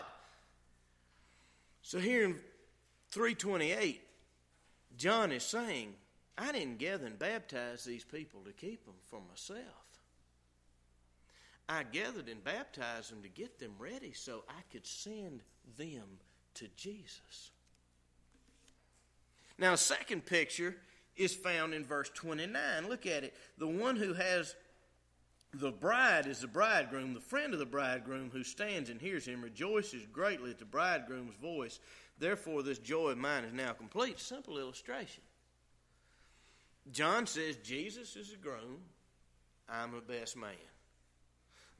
So 1.82 1.98
here 1.98 2.24
in 2.24 2.34
328, 3.10 4.00
John 4.96 5.32
is 5.32 5.42
saying, 5.42 5.94
I 6.38 6.52
didn't 6.52 6.78
gather 6.78 7.06
and 7.06 7.18
baptize 7.18 7.84
these 7.84 8.04
people 8.04 8.40
to 8.44 8.52
keep 8.52 8.84
them 8.84 8.94
for 9.04 9.20
myself. 9.28 9.60
I 11.68 11.84
gathered 11.84 12.28
and 12.28 12.42
baptized 12.42 13.12
them 13.12 13.22
to 13.22 13.28
get 13.28 13.58
them 13.58 13.72
ready 13.78 14.12
so 14.12 14.44
I 14.48 14.62
could 14.70 14.86
send 14.86 15.42
them 15.78 16.18
to 16.54 16.68
Jesus. 16.76 17.50
Now, 19.58 19.74
second 19.74 20.26
picture 20.26 20.76
is 21.16 21.34
found 21.34 21.74
in 21.74 21.84
verse 21.84 22.10
29. 22.14 22.88
Look 22.88 23.06
at 23.06 23.24
it. 23.24 23.34
The 23.58 23.68
one 23.68 23.96
who 23.96 24.14
has 24.14 24.54
the 25.54 25.70
bride 25.70 26.26
is 26.26 26.40
the 26.40 26.48
bridegroom. 26.48 27.14
The 27.14 27.20
friend 27.20 27.52
of 27.52 27.58
the 27.58 27.66
bridegroom 27.66 28.30
who 28.32 28.42
stands 28.42 28.90
and 28.90 29.00
hears 29.00 29.26
him 29.26 29.42
rejoices 29.42 30.06
greatly 30.06 30.50
at 30.50 30.58
the 30.58 30.64
bridegroom's 30.64 31.34
voice. 31.36 31.78
Therefore, 32.18 32.62
this 32.62 32.78
joy 32.78 33.10
of 33.10 33.18
mine 33.18 33.44
is 33.44 33.52
now 33.52 33.72
complete. 33.72 34.18
Simple 34.18 34.58
illustration. 34.58 35.22
John 36.90 37.26
says 37.26 37.56
Jesus 37.56 38.16
is 38.16 38.32
a 38.32 38.36
groom, 38.36 38.80
I'm 39.68 39.94
a 39.94 40.00
best 40.00 40.36
man. 40.36 40.50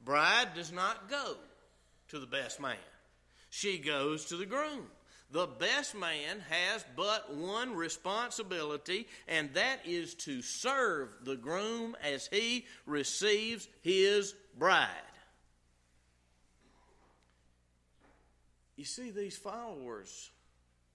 Bride 0.03 0.49
does 0.55 0.71
not 0.71 1.09
go 1.09 1.35
to 2.09 2.19
the 2.19 2.27
best 2.27 2.59
man, 2.59 2.75
she 3.49 3.77
goes 3.77 4.25
to 4.25 4.37
the 4.37 4.45
groom. 4.45 4.87
The 5.31 5.47
best 5.47 5.95
man 5.95 6.41
has 6.47 6.85
but 6.95 7.33
one 7.33 7.73
responsibility, 7.73 9.07
and 9.27 9.51
that 9.55 9.79
is 9.83 10.13
to 10.15 10.43
serve 10.43 11.09
the 11.23 11.35
groom 11.35 11.97
as 12.03 12.27
he 12.27 12.67
receives 12.85 13.67
his 13.81 14.35
bride. 14.59 14.89
You 18.75 18.85
see, 18.85 19.09
these 19.09 19.35
followers 19.35 20.29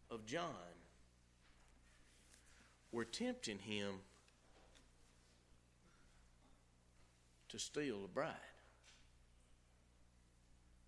of 0.08 0.24
John 0.24 0.54
were 2.92 3.04
tempting 3.04 3.58
him 3.58 3.94
to 7.48 7.58
steal 7.58 8.02
the 8.02 8.08
bride. 8.08 8.34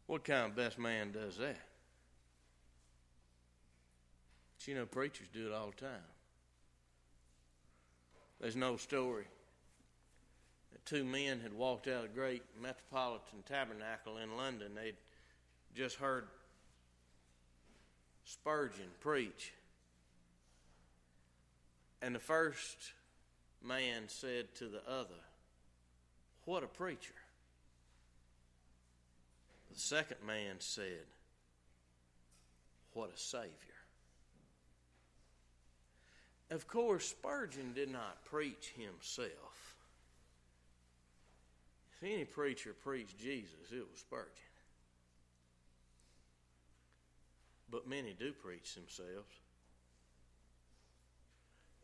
What 0.06 0.24
kind 0.24 0.46
of 0.46 0.56
best 0.56 0.78
man 0.78 1.12
does 1.12 1.36
that? 1.36 1.56
But 4.58 4.68
you 4.68 4.74
know, 4.74 4.86
preachers 4.86 5.28
do 5.32 5.46
it 5.46 5.52
all 5.52 5.70
the 5.70 5.86
time. 5.86 6.04
There's 8.40 8.56
no 8.56 8.76
story 8.76 9.26
that 10.72 10.84
two 10.86 11.04
men 11.04 11.40
had 11.40 11.52
walked 11.52 11.88
out 11.88 11.96
of 11.96 12.02
the 12.02 12.08
great 12.08 12.42
metropolitan 12.60 13.42
tabernacle 13.46 14.18
in 14.18 14.36
London. 14.36 14.72
They'd 14.74 14.96
just 15.74 15.96
heard 15.96 16.24
Spurgeon 18.24 18.88
preach. 19.00 19.52
And 22.02 22.14
the 22.14 22.20
first 22.20 22.92
man 23.62 24.08
said 24.08 24.54
to 24.56 24.68
the 24.68 24.82
other, 24.88 25.20
What 26.44 26.62
a 26.62 26.66
preacher. 26.66 27.14
The 29.72 29.78
second 29.78 30.18
man 30.26 30.56
said, 30.58 31.06
What 32.92 33.12
a 33.14 33.18
Savior. 33.18 33.48
Of 36.50 36.66
course, 36.66 37.06
Spurgeon 37.06 37.72
did 37.74 37.90
not 37.90 38.24
preach 38.24 38.72
himself. 38.76 39.76
If 41.92 42.08
any 42.08 42.24
preacher 42.24 42.72
preached 42.72 43.20
Jesus, 43.20 43.70
it 43.70 43.86
was 43.90 44.00
Spurgeon. 44.00 44.50
but 47.70 47.88
many 47.88 48.14
do 48.18 48.32
preach 48.32 48.74
themselves. 48.74 49.32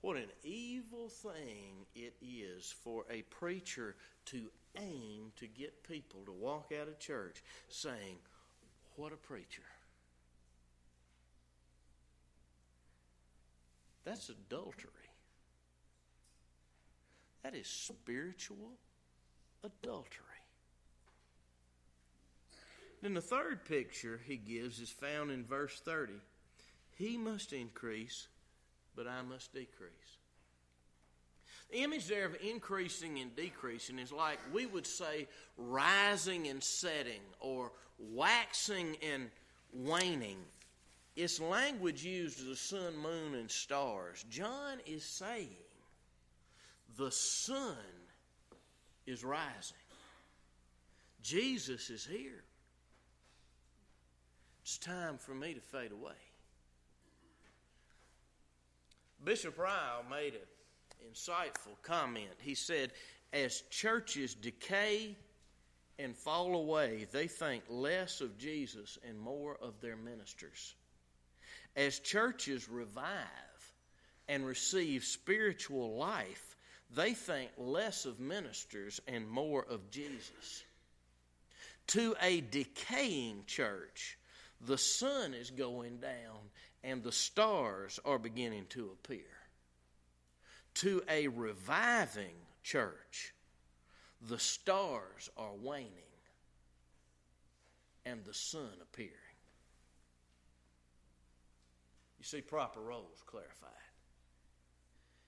What 0.06 0.18
an 0.18 0.30
evil 0.44 1.08
thing 1.08 1.84
it 1.96 2.14
is 2.22 2.72
for 2.84 3.04
a 3.10 3.22
preacher 3.22 3.96
to 4.26 4.52
aim 4.78 5.32
to 5.34 5.48
get 5.48 5.82
people 5.82 6.20
to 6.26 6.30
walk 6.30 6.70
out 6.80 6.86
of 6.86 7.00
church 7.00 7.42
saying, 7.68 8.18
What 8.94 9.12
a 9.12 9.16
preacher. 9.16 9.64
That's 14.04 14.28
adultery. 14.28 14.92
That 17.42 17.56
is 17.56 17.66
spiritual 17.66 18.78
adultery. 19.64 20.22
Then 23.02 23.14
the 23.14 23.20
third 23.20 23.64
picture 23.64 24.20
he 24.24 24.36
gives 24.36 24.78
is 24.78 24.88
found 24.88 25.32
in 25.32 25.44
verse 25.44 25.80
30. 25.80 26.12
He 26.94 27.16
must 27.16 27.52
increase, 27.52 28.28
but 28.96 29.06
I 29.06 29.22
must 29.22 29.52
decrease. 29.52 29.92
The 31.70 31.82
image 31.82 32.06
there 32.06 32.26
of 32.26 32.36
increasing 32.42 33.18
and 33.18 33.34
decreasing 33.34 33.98
is 33.98 34.12
like 34.12 34.38
we 34.52 34.66
would 34.66 34.86
say 34.86 35.28
rising 35.56 36.48
and 36.48 36.62
setting 36.62 37.20
or 37.40 37.72
waxing 37.98 38.96
and 39.02 39.30
waning. 39.72 40.38
It's 41.16 41.40
language 41.40 42.04
used 42.04 42.40
of 42.40 42.46
the 42.46 42.56
sun, 42.56 42.96
moon, 42.96 43.34
and 43.34 43.50
stars. 43.50 44.24
John 44.30 44.78
is 44.86 45.04
saying 45.04 45.48
the 46.96 47.10
sun 47.10 47.76
is 49.06 49.24
rising, 49.24 49.76
Jesus 51.22 51.90
is 51.90 52.04
here. 52.04 52.44
It's 54.62 54.78
time 54.78 55.16
for 55.16 55.32
me 55.32 55.54
to 55.54 55.60
fade 55.60 55.92
away. 55.92 56.25
Bishop 59.24 59.58
Ryle 59.58 60.04
made 60.10 60.34
an 60.34 60.40
insightful 61.12 61.80
comment. 61.82 62.30
He 62.40 62.54
said, 62.54 62.92
As 63.32 63.62
churches 63.70 64.34
decay 64.34 65.16
and 65.98 66.16
fall 66.16 66.54
away, 66.54 67.06
they 67.12 67.26
think 67.26 67.64
less 67.68 68.20
of 68.20 68.38
Jesus 68.38 68.98
and 69.06 69.18
more 69.18 69.56
of 69.60 69.80
their 69.80 69.96
ministers. 69.96 70.74
As 71.74 71.98
churches 71.98 72.68
revive 72.68 73.24
and 74.28 74.46
receive 74.46 75.04
spiritual 75.04 75.96
life, 75.96 76.56
they 76.94 77.12
think 77.12 77.50
less 77.58 78.04
of 78.04 78.20
ministers 78.20 79.00
and 79.06 79.28
more 79.28 79.64
of 79.68 79.90
Jesus. 79.90 80.64
To 81.88 82.14
a 82.20 82.40
decaying 82.40 83.44
church, 83.46 84.18
the 84.60 84.78
sun 84.78 85.34
is 85.34 85.50
going 85.50 85.98
down 85.98 86.50
and 86.86 87.02
the 87.02 87.12
stars 87.12 87.98
are 88.04 88.18
beginning 88.18 88.64
to 88.70 88.92
appear. 88.92 89.26
To 90.74 91.02
a 91.10 91.26
reviving 91.26 92.36
church, 92.62 93.34
the 94.28 94.38
stars 94.38 95.28
are 95.36 95.54
waning 95.60 95.90
and 98.06 98.24
the 98.24 98.32
sun 98.32 98.70
appearing. 98.80 99.10
You 102.20 102.24
see, 102.24 102.40
proper 102.40 102.80
roles 102.80 103.22
clarified. 103.26 103.70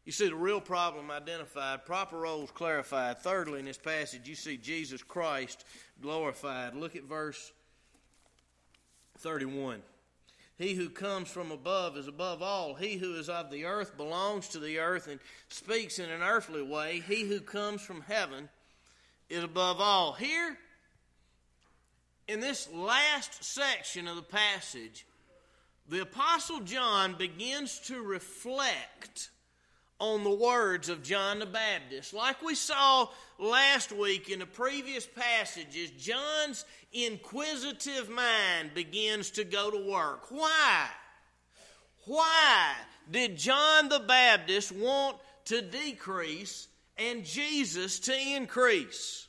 You 0.05 0.13
see 0.13 0.29
the 0.29 0.37
real 0.37 0.61
problem 0.61 1.11
identified, 1.11 1.85
proper 1.85 2.19
roles 2.19 2.53
clarified. 2.53 3.19
Thirdly, 3.19 3.59
in 3.59 3.65
this 3.65 3.79
passage, 3.79 4.29
you 4.29 4.37
see 4.37 4.57
Jesus 4.57 5.03
Christ 5.03 5.65
glorified. 6.01 6.77
Look 6.77 6.95
at 6.95 7.03
verse 7.03 7.53
31. 9.19 9.83
He 10.59 10.75
who 10.75 10.91
comes 10.91 11.29
from 11.29 11.53
above 11.53 11.97
is 11.97 12.09
above 12.09 12.43
all. 12.43 12.75
He 12.75 12.97
who 12.97 13.15
is 13.15 13.29
of 13.29 13.51
the 13.51 13.65
earth 13.65 13.97
belongs 13.97 14.49
to 14.49 14.59
the 14.59 14.81
earth 14.81 15.07
and 15.07 15.21
speaks 15.49 16.01
in 16.01 16.11
an 16.11 16.23
earthly 16.23 16.63
way. 16.63 17.01
He 17.07 17.23
who 17.23 17.41
comes 17.41 17.81
from 17.81 18.01
heaven 18.01 18.49
is 19.31 19.45
above 19.45 19.81
all. 19.81 20.15
Here, 20.15 20.59
in 22.27 22.41
this 22.41 22.69
last 22.73 23.45
section 23.45 24.09
of 24.09 24.17
the 24.17 24.23
passage, 24.23 25.07
the 25.89 26.03
Apostle 26.03 26.61
John 26.61 27.15
begins 27.17 27.79
to 27.87 28.03
reflect 28.03 29.31
on 30.01 30.23
the 30.23 30.31
words 30.31 30.89
of 30.89 31.03
John 31.03 31.41
the 31.41 31.47
Baptist. 31.47 32.15
Like 32.15 32.41
we 32.43 32.55
saw 32.55 33.09
last 33.39 33.91
week 33.91 34.29
in 34.29 34.39
the 34.39 34.47
previous 34.47 35.07
passages, 35.07 35.91
John's 35.91 36.65
inquisitive 36.93 38.09
mind 38.09 38.75
begins 38.75 39.31
to 39.33 39.45
go 39.45 39.71
to 39.71 39.91
work. 39.91 40.31
Why? 40.31 40.87
Why 42.07 42.75
did 43.11 43.37
John 43.37 43.89
the 43.89 44.01
Baptist 44.01 44.73
want 44.73 45.17
to 45.47 45.63
decrease 45.63 46.69
and 46.97 47.25
Jesus 47.25 47.99
to 48.01 48.15
increase? 48.17 49.27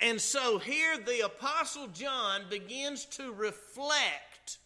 And 0.00 0.20
so 0.20 0.58
here 0.58 0.98
the 0.98 1.20
Apostle 1.26 1.88
John 1.88 2.42
begins 2.50 3.04
to 3.16 3.32
reflect 3.32 4.58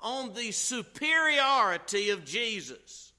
on 0.00 0.34
the 0.34 0.50
superiority 0.50 2.10
of 2.10 2.24
Jesus. 2.24 3.09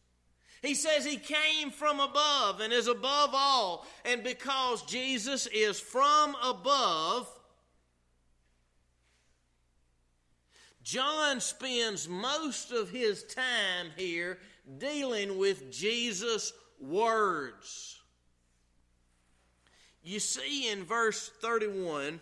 He 0.62 0.76
says 0.76 1.04
he 1.04 1.18
came 1.18 1.72
from 1.72 2.00
above 2.00 2.60
and 2.60 2.72
is 2.72 2.88
above 2.88 3.32
all. 3.34 3.86
And 4.06 4.24
because 4.24 4.84
Jesus 4.84 5.48
is 5.48 5.80
from 5.80 6.36
above, 6.44 7.28
John 10.84 11.40
spends 11.40 12.08
most 12.08 12.72
of 12.72 12.90
his 12.90 13.24
time 13.24 13.88
here 13.96 14.38
dealing 14.78 15.38
with 15.38 15.72
Jesus' 15.72 16.54
words. 16.80 18.00
You 20.04 20.20
see 20.20 20.70
in 20.70 20.84
verse 20.84 21.30
31, 21.42 22.20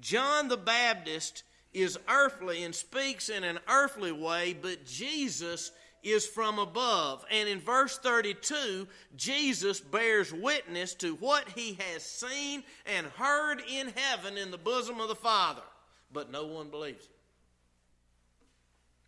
John 0.00 0.48
the 0.48 0.56
Baptist 0.56 1.42
is 1.72 1.98
earthly 2.08 2.64
and 2.64 2.74
speaks 2.74 3.28
in 3.28 3.44
an 3.44 3.58
earthly 3.68 4.12
way, 4.12 4.56
but 4.60 4.84
Jesus 4.84 5.70
is 6.02 6.26
from 6.26 6.58
above. 6.58 7.24
And 7.30 7.48
in 7.48 7.60
verse 7.60 7.98
32, 7.98 8.86
Jesus 9.16 9.80
bears 9.80 10.32
witness 10.32 10.94
to 10.96 11.14
what 11.16 11.48
he 11.50 11.78
has 11.92 12.02
seen 12.02 12.62
and 12.86 13.06
heard 13.06 13.62
in 13.68 13.92
heaven 13.94 14.36
in 14.36 14.50
the 14.50 14.58
bosom 14.58 15.00
of 15.00 15.08
the 15.08 15.14
Father, 15.14 15.62
but 16.12 16.30
no 16.30 16.46
one 16.46 16.68
believes 16.68 17.04
it. 17.04 17.16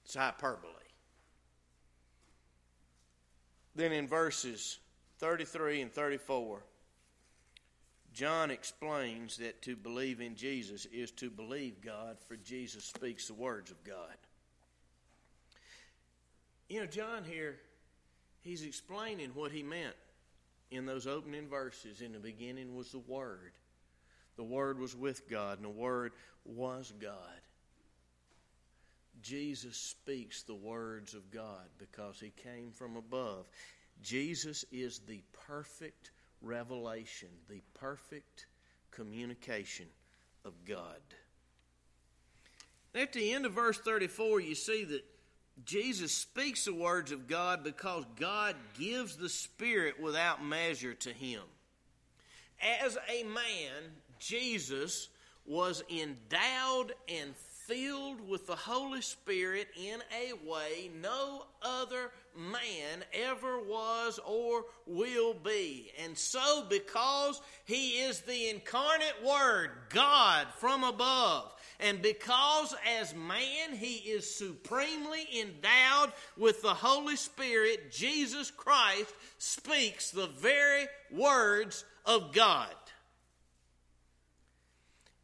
It's 0.05 0.15
hyperbole. 0.15 0.73
Then 3.75 3.93
in 3.93 4.07
verses 4.07 4.79
33 5.19 5.83
and 5.83 5.93
34, 5.93 6.63
John 8.13 8.51
explains 8.51 9.39
that 9.39 9.63
to 9.63 9.75
believe 9.75 10.21
in 10.21 10.35
Jesus 10.37 10.87
is 10.87 11.11
to 11.13 11.31
believe 11.31 11.81
God, 11.81 12.19
for 12.29 12.37
Jesus 12.37 12.85
speaks 12.85 13.29
the 13.29 13.35
words 13.35 13.71
of 13.71 13.83
God. 13.85 14.17
You 16.69 16.81
know, 16.81 16.87
John 16.87 17.25
here, 17.25 17.57
he's 18.41 18.63
explaining 18.63 19.31
what 19.35 19.53
he 19.53 19.63
meant 19.63 19.95
in 20.71 20.87
those 20.87 21.07
opening 21.07 21.49
verses. 21.49 22.01
In 22.01 22.13
the 22.13 22.19
beginning 22.19 22.75
was 22.75 22.93
the 22.93 22.99
Word. 22.99 23.53
The 24.37 24.45
Word 24.45 24.79
was 24.79 24.97
with 24.97 25.29
God, 25.29 25.59
and 25.59 25.67
the 25.67 25.71
Word 25.71 26.13
was 26.45 26.93
God. 27.01 27.41
Jesus 29.23 29.77
speaks 29.77 30.43
the 30.43 30.55
words 30.55 31.15
of 31.15 31.31
God 31.31 31.69
because 31.79 32.19
he 32.19 32.31
came 32.31 32.73
from 32.73 32.97
above. 32.97 33.47
Jesus 34.03 34.65
is 34.73 34.99
the 35.01 35.23
perfect 35.47 36.11
revelation, 36.41 37.29
the 37.49 37.63
perfect 37.75 38.47
communication 38.91 39.87
of 40.45 40.53
God. 40.65 41.01
At 42.95 43.13
the 43.13 43.33
end 43.33 43.47
of 43.47 43.53
verse 43.53 43.79
34, 43.79 44.41
you 44.41 44.55
see 44.55 44.85
that 44.85 45.05
Jesus 45.65 46.13
speaks 46.13 46.65
the 46.65 46.75
words 46.75 47.13
of 47.13 47.29
God 47.29 47.63
because 47.63 48.05
God 48.19 48.57
gives 48.79 49.17
the 49.17 49.29
Spirit 49.29 50.01
without 50.01 50.45
measure 50.45 50.95
to 50.95 51.11
him. 51.11 51.43
As 52.83 52.97
a 53.09 53.25
man, 53.25 53.93
Jesus 54.19 55.09
was 55.45 55.83
endowed 55.91 56.93
and 57.09 57.35
filled 57.67 58.29
with 58.29 58.47
the 58.47 58.57
Holy 58.57 59.01
Spirit 59.01 59.69
in 59.77 60.01
a 60.13 60.33
way 60.49 60.91
no 61.01 61.45
other 61.63 62.11
man 62.37 63.05
ever 63.13 63.61
was 63.61 64.19
or 64.27 64.65
will 64.87 65.35
be. 65.35 65.91
And 66.05 66.17
so, 66.17 66.65
because 66.69 67.41
he 67.65 68.01
is 68.01 68.21
the 68.21 68.51
incarnate 68.51 69.25
Word, 69.25 69.71
God 69.91 70.49
from 70.59 70.85
above, 70.85 71.53
and 71.81 72.01
because 72.03 72.75
as 73.01 73.15
man 73.15 73.75
he 73.75 73.97
is 74.11 74.33
supremely 74.35 75.27
endowed 75.41 76.13
with 76.37 76.63
the 76.63 76.75
Holy 76.75 77.17
Spirit, 77.17 77.91
Jesus 77.91 78.51
Christ 78.51 79.13
speaks 79.39 80.11
the 80.11 80.29
very 80.29 80.87
words 81.11 81.85
of 82.05 82.33
God. 82.33 82.75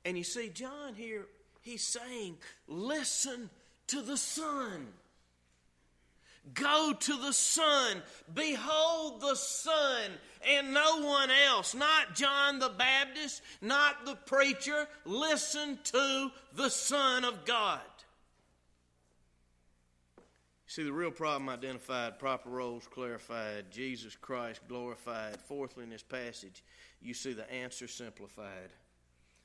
And 0.05 0.17
you 0.17 0.25
see, 0.25 0.49
John 0.49 0.95
here, 0.95 1.27
he's 1.61 1.83
saying, 1.83 2.39
listen 2.67 3.51
to 3.89 4.01
the 4.01 4.17
Son. 4.17 4.89
Go 6.55 6.95
to 6.99 7.17
the 7.17 7.33
Son. 7.33 8.03
Behold 8.33 9.21
the 9.21 9.35
Son 9.35 10.11
and 10.47 10.73
no 10.73 11.03
one 11.03 11.31
else. 11.31 11.75
Not 11.75 12.15
John 12.15 12.59
the 12.59 12.69
Baptist, 12.71 13.43
not 13.61 14.05
the 14.05 14.15
preacher. 14.15 14.87
Listen 15.05 15.79
to 15.85 16.31
the 16.55 16.71
Son 16.71 17.25
of 17.25 17.45
God. 17.45 17.81
See, 20.67 20.85
the 20.85 20.93
real 20.93 21.11
problem 21.11 21.49
identified, 21.49 22.19
proper 22.19 22.51
roles 22.51 22.87
clarified, 22.87 23.71
Jesus 23.71 24.15
Christ 24.15 24.61
glorified. 24.69 25.41
Fourthly, 25.41 25.85
in 25.85 25.91
this 25.91 26.03
passage, 26.03 26.63
you 27.01 27.15
see 27.15 27.33
the 27.33 27.51
answer 27.51 27.89
simplified. 27.89 28.71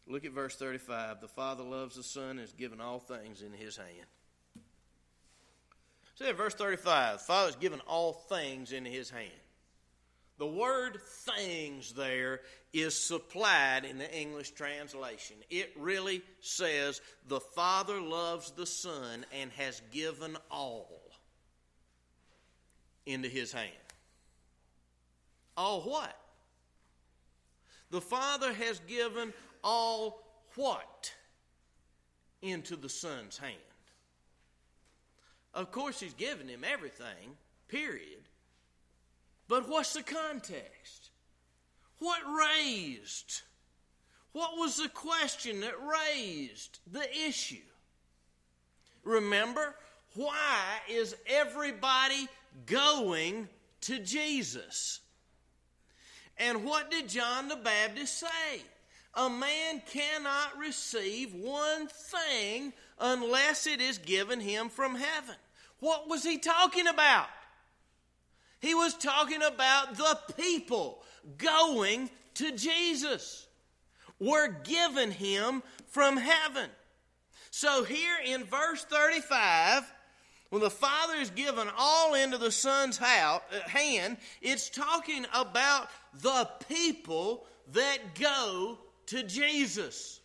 Look 0.05 0.25
at 0.25 0.33
verse 0.33 0.57
35. 0.57 1.21
The 1.21 1.29
Father 1.29 1.63
loves 1.63 1.95
the 1.95 2.03
Son 2.03 2.31
and 2.31 2.39
has 2.41 2.51
given 2.51 2.81
all 2.81 2.99
things 2.99 3.41
in 3.41 3.53
His 3.53 3.77
hand. 3.77 4.07
See 6.15 6.25
that 6.25 6.37
verse 6.37 6.53
35. 6.53 7.19
The 7.19 7.23
Father 7.23 7.47
has 7.47 7.55
given 7.55 7.79
all 7.81 8.13
things 8.13 8.71
in 8.71 8.85
His 8.85 9.09
hand. 9.09 9.31
The 10.37 10.47
word 10.47 10.99
things 11.01 11.93
there 11.93 12.41
is 12.73 12.99
supplied 12.99 13.85
in 13.85 13.99
the 13.99 14.11
English 14.11 14.51
translation. 14.51 15.35
It 15.49 15.71
really 15.77 16.23
says 16.41 17.01
the 17.27 17.39
Father 17.39 18.01
loves 18.01 18.51
the 18.51 18.65
Son 18.65 19.25
and 19.31 19.51
has 19.51 19.81
given 19.91 20.35
all 20.49 21.03
into 23.05 23.29
his 23.29 23.51
hand. 23.51 23.71
All 25.55 25.81
what? 25.81 26.17
The 27.91 28.01
Father 28.01 28.51
has 28.53 28.79
given 28.87 29.33
all 29.63 30.23
what 30.55 31.13
into 32.41 32.75
the 32.75 32.89
Son's 32.89 33.37
hand? 33.37 33.53
Of 35.53 35.71
course, 35.71 35.99
He's 35.99 36.13
given 36.13 36.47
him 36.47 36.63
everything, 36.63 37.37
period. 37.67 38.29
But 39.47 39.67
what's 39.69 39.93
the 39.93 40.03
context? 40.03 41.09
What 41.99 42.21
raised? 42.25 43.41
What 44.31 44.57
was 44.57 44.77
the 44.77 44.89
question 44.89 45.61
that 45.61 45.75
raised 45.79 46.79
the 46.91 47.07
issue? 47.27 47.57
Remember, 49.03 49.75
why 50.15 50.79
is 50.89 51.15
everybody 51.27 52.27
going 52.65 53.49
to 53.81 53.99
Jesus. 53.99 55.01
And 56.37 56.63
what 56.63 56.89
did 56.89 57.09
John 57.09 57.47
the 57.47 57.55
Baptist 57.55 58.19
say? 58.19 58.61
A 59.15 59.29
man 59.29 59.81
cannot 59.91 60.57
receive 60.57 61.33
one 61.35 61.87
thing 61.87 62.73
unless 62.99 63.67
it 63.67 63.81
is 63.81 63.97
given 63.97 64.39
him 64.39 64.69
from 64.69 64.95
heaven. 64.95 65.35
What 65.79 66.09
was 66.09 66.23
he 66.23 66.37
talking 66.37 66.87
about? 66.87 67.27
He 68.59 68.73
was 68.73 68.93
talking 68.93 69.41
about 69.41 69.97
the 69.97 70.17
people 70.37 71.03
going 71.37 72.09
to 72.35 72.51
Jesus. 72.55 73.47
Were 74.19 74.47
given 74.47 75.11
him 75.11 75.63
from 75.87 76.15
heaven. 76.15 76.69
So 77.51 77.83
here 77.83 78.15
in 78.25 78.45
verse 78.45 78.83
35, 78.85 79.91
when 80.49 80.61
the 80.61 80.69
Father 80.69 81.15
is 81.15 81.29
given 81.31 81.67
all 81.77 82.13
into 82.13 82.37
the 82.37 82.51
Son's 82.51 82.99
uh, 83.01 83.39
hand, 83.65 84.17
it's 84.41 84.69
talking 84.69 85.25
about 85.33 85.89
the 86.21 86.47
people 86.69 87.45
that 87.73 88.15
go 88.19 88.77
to 89.07 89.23
Jesus. 89.23 90.19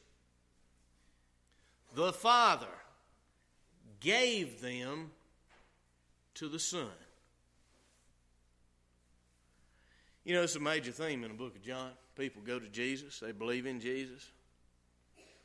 The 1.98 2.12
Father 2.12 2.68
gave 3.98 4.60
them 4.60 5.10
to 6.34 6.48
the 6.48 6.60
Son. 6.60 6.92
You 10.22 10.34
know, 10.34 10.44
it's 10.44 10.54
a 10.54 10.60
major 10.60 10.92
theme 10.92 11.24
in 11.24 11.32
the 11.32 11.36
book 11.36 11.56
of 11.56 11.62
John. 11.62 11.90
People 12.14 12.40
go 12.42 12.60
to 12.60 12.68
Jesus, 12.68 13.18
they 13.18 13.32
believe 13.32 13.66
in 13.66 13.80
Jesus 13.80 14.30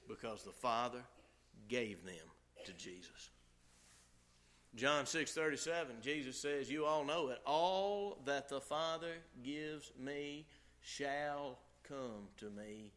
because 0.08 0.44
the 0.44 0.52
Father 0.52 1.00
gave 1.70 2.06
them 2.06 2.28
to 2.66 2.74
Jesus. 2.74 3.32
John 4.76 5.08
6:37 5.08 6.02
Jesus 6.04 6.40
says, 6.40 6.70
"You 6.70 6.86
all 6.86 7.04
know 7.04 7.30
it. 7.30 7.42
All 7.48 8.22
that 8.26 8.48
the 8.48 8.62
Father 8.62 9.24
gives 9.42 9.92
me 9.96 10.46
shall 10.82 11.58
come 11.82 12.30
to 12.38 12.52
me, 12.52 12.92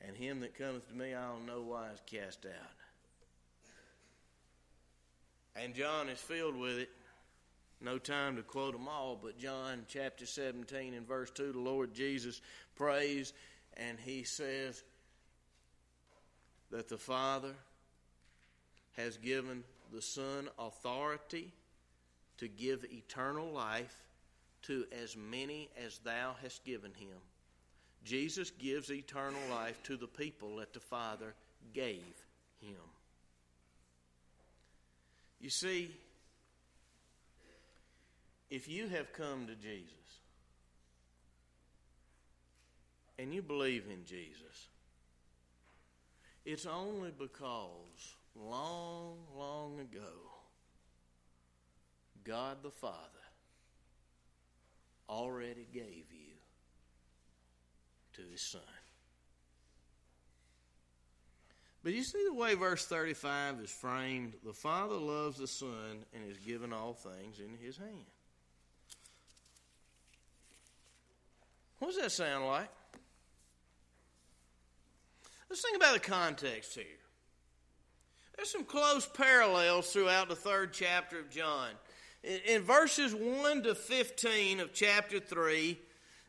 and 0.00 0.16
him 0.16 0.40
that 0.40 0.54
cometh 0.54 0.88
to 0.88 0.94
me 0.94 1.14
I'll 1.14 1.40
no 1.40 1.62
wise 1.62 2.00
cast 2.06 2.46
out." 2.46 2.76
And 5.56 5.74
John 5.74 6.08
is 6.08 6.20
filled 6.20 6.56
with 6.56 6.78
it. 6.78 6.90
No 7.80 7.98
time 7.98 8.36
to 8.36 8.42
quote 8.42 8.72
them 8.72 8.88
all, 8.88 9.16
but 9.16 9.38
John 9.38 9.86
chapter 9.88 10.26
17 10.26 10.94
and 10.94 11.06
verse 11.06 11.30
2, 11.30 11.52
the 11.52 11.58
Lord 11.58 11.94
Jesus 11.94 12.40
prays 12.74 13.32
and 13.76 13.98
he 14.00 14.24
says 14.24 14.82
that 16.70 16.88
the 16.88 16.98
Father 16.98 17.54
has 18.96 19.16
given 19.16 19.62
the 19.92 20.02
Son 20.02 20.48
authority 20.58 21.52
to 22.38 22.48
give 22.48 22.84
eternal 22.84 23.50
life 23.52 23.96
to 24.62 24.84
as 25.02 25.16
many 25.16 25.70
as 25.84 25.98
thou 25.98 26.34
hast 26.42 26.64
given 26.64 26.92
him. 26.94 27.16
Jesus 28.04 28.50
gives 28.50 28.90
eternal 28.90 29.40
life 29.50 29.82
to 29.84 29.96
the 29.96 30.06
people 30.06 30.56
that 30.56 30.72
the 30.72 30.80
Father 30.80 31.34
gave 31.72 32.02
him. 32.60 32.76
You 35.40 35.50
see, 35.50 35.90
if 38.50 38.68
you 38.68 38.88
have 38.88 39.12
come 39.12 39.46
to 39.46 39.54
Jesus 39.54 39.92
and 43.18 43.32
you 43.32 43.42
believe 43.42 43.84
in 43.90 44.04
Jesus, 44.04 44.68
it's 46.44 46.66
only 46.66 47.10
because 47.10 48.16
long, 48.34 49.18
long 49.36 49.80
ago, 49.80 50.12
God 52.24 52.58
the 52.62 52.70
Father 52.70 52.94
already 55.08 55.66
gave 55.72 56.04
you 56.10 56.34
to 58.18 58.22
His 58.30 58.42
Son. 58.42 58.60
But 61.82 61.92
you 61.92 62.02
see 62.02 62.22
the 62.26 62.34
way 62.34 62.54
verse 62.54 62.84
35 62.84 63.60
is 63.60 63.70
framed? 63.70 64.34
The 64.44 64.52
Father 64.52 64.96
loves 64.96 65.38
the 65.38 65.46
Son 65.46 66.04
and 66.12 66.28
has 66.28 66.36
given 66.38 66.72
all 66.72 66.92
things 66.92 67.38
in 67.38 67.56
His 67.64 67.76
hand. 67.76 68.04
What 71.78 71.92
does 71.92 72.02
that 72.02 72.12
sound 72.12 72.46
like? 72.46 72.68
Let's 75.48 75.62
think 75.62 75.76
about 75.76 75.94
the 75.94 76.00
context 76.00 76.74
here. 76.74 76.84
There's 78.36 78.50
some 78.50 78.64
close 78.64 79.06
parallels 79.06 79.92
throughout 79.92 80.28
the 80.28 80.36
third 80.36 80.72
chapter 80.72 81.20
of 81.20 81.30
John. 81.30 81.70
In 82.22 82.62
verses 82.62 83.14
1 83.14 83.62
to 83.62 83.74
15 83.74 84.60
of 84.60 84.72
chapter 84.72 85.20
3, 85.20 85.78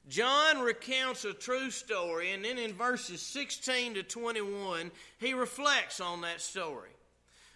John 0.10 0.60
recounts 0.60 1.24
a 1.24 1.34
true 1.34 1.69
story, 1.69 2.32
and 2.32 2.43
then 2.43 2.58
in 2.58 2.74
verses 2.74 3.22
16 3.22 3.93
to 3.93 4.04
21, 4.04 4.91
he 5.19 5.34
reflects 5.34 6.02
on 6.02 6.22
that 6.22 6.41
story. 6.41 6.89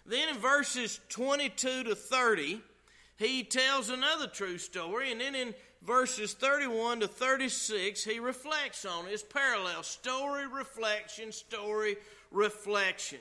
Then 0.06 0.28
in 0.28 0.36
verses 0.38 1.00
22 1.08 1.84
to 1.84 1.94
30, 1.96 2.60
he 3.16 3.42
tells 3.42 3.90
another 3.90 4.28
true 4.28 4.58
story, 4.58 5.10
and 5.10 5.20
then 5.20 5.34
in 5.34 5.52
verses 5.82 6.34
31 6.34 7.00
to 7.00 7.08
36, 7.08 8.04
he 8.04 8.20
reflects 8.20 8.84
on 8.84 9.06
his 9.06 9.24
parallel 9.24 9.82
story, 9.82 10.46
reflection, 10.46 11.32
story, 11.32 11.96
reflection. 12.30 13.18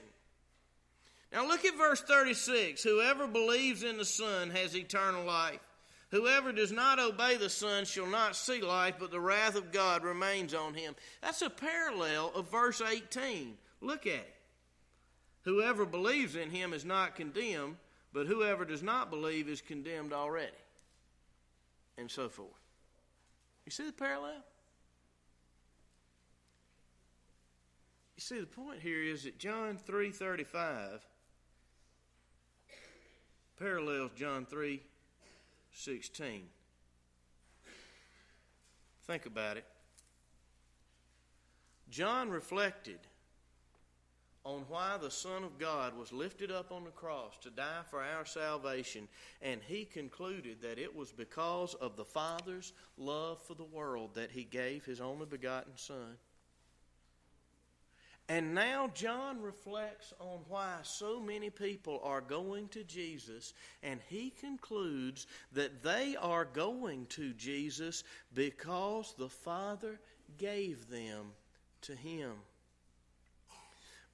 Now 1.32 1.48
look 1.48 1.66
at 1.66 1.76
verse 1.76 2.02
36. 2.02 2.84
Whoever 2.84 3.26
believes 3.26 3.82
in 3.82 3.98
the 3.98 4.06
Son 4.06 4.52
has 4.52 4.76
eternal 4.76 5.26
life. 5.26 5.73
Whoever 6.14 6.52
does 6.52 6.72
not 6.72 7.00
obey 7.00 7.38
the 7.38 7.50
Son 7.50 7.86
shall 7.86 8.06
not 8.06 8.36
see 8.36 8.62
life, 8.62 8.98
but 9.00 9.10
the 9.10 9.20
wrath 9.20 9.56
of 9.56 9.72
God 9.72 10.04
remains 10.04 10.54
on 10.54 10.76
him. 10.76 10.96
That's 11.24 11.42
a 11.42 11.50
parallel 11.50 12.32
of 12.36 12.52
verse 12.52 12.82
18. 12.82 13.58
Look 13.82 14.06
at 14.06 14.14
it. 14.14 14.36
Whoever 15.42 15.88
believes 15.88 16.36
in 16.36 16.52
him 16.52 16.72
is 16.72 16.86
not 16.86 17.16
condemned, 17.16 17.78
but 18.14 18.28
whoever 18.28 18.64
does 18.64 18.84
not 18.84 19.10
believe 19.10 19.50
is 19.50 19.60
condemned 19.60 20.14
already. 20.14 20.52
And 21.98 22.12
so 22.12 22.30
forth. 22.30 22.52
You 23.66 23.72
see 23.72 23.88
the 23.88 23.92
parallel? 23.92 24.44
You 28.16 28.22
see 28.22 28.40
the 28.40 28.46
point 28.46 28.82
here 28.82 29.02
is 29.02 29.24
that 29.24 29.40
John 29.40 29.80
3:35 29.80 31.02
parallels 33.58 34.12
John 34.16 34.46
3 34.46 34.80
16. 35.74 36.44
Think 39.06 39.26
about 39.26 39.58
it. 39.58 39.66
John 41.90 42.30
reflected 42.30 43.00
on 44.46 44.66
why 44.68 44.98
the 45.02 45.12
Son 45.12 45.44
of 45.44 45.58
God 45.58 45.98
was 45.98 46.12
lifted 46.12 46.52
up 46.52 46.72
on 46.72 46.84
the 46.84 46.90
cross 46.90 47.38
to 47.42 47.50
die 47.50 47.82
for 47.90 48.02
our 48.02 48.26
salvation, 48.26 49.08
and 49.42 49.62
he 49.66 49.86
concluded 49.86 50.62
that 50.62 50.80
it 50.80 50.94
was 50.94 51.12
because 51.12 51.76
of 51.76 51.96
the 51.96 52.04
Father's 52.04 52.74
love 52.98 53.42
for 53.42 53.54
the 53.54 53.64
world 53.64 54.16
that 54.16 54.32
he 54.32 54.44
gave 54.44 54.84
his 54.84 55.00
only 55.00 55.26
begotten 55.26 55.74
Son. 55.76 56.18
And 58.30 58.56
now 58.56 58.90
John 58.94 59.42
reflects 59.42 60.14
on 60.20 60.40
why 60.48 60.78
so 60.84 61.20
many 61.20 61.50
people 61.50 62.00
are 62.04 62.22
going 62.22 62.70
to 62.70 62.84
Jesus, 62.84 63.54
and 63.82 64.00
he 64.08 64.30
concludes 64.30 65.28
that 65.52 65.84
they 65.84 66.16
are 66.16 66.46
going 66.46 67.06
to 67.08 67.34
Jesus 67.34 68.04
because 68.34 69.14
the 69.18 69.28
Father 69.28 70.00
gave 70.38 70.90
them 70.90 71.32
to 71.82 71.96
him. 71.96 72.32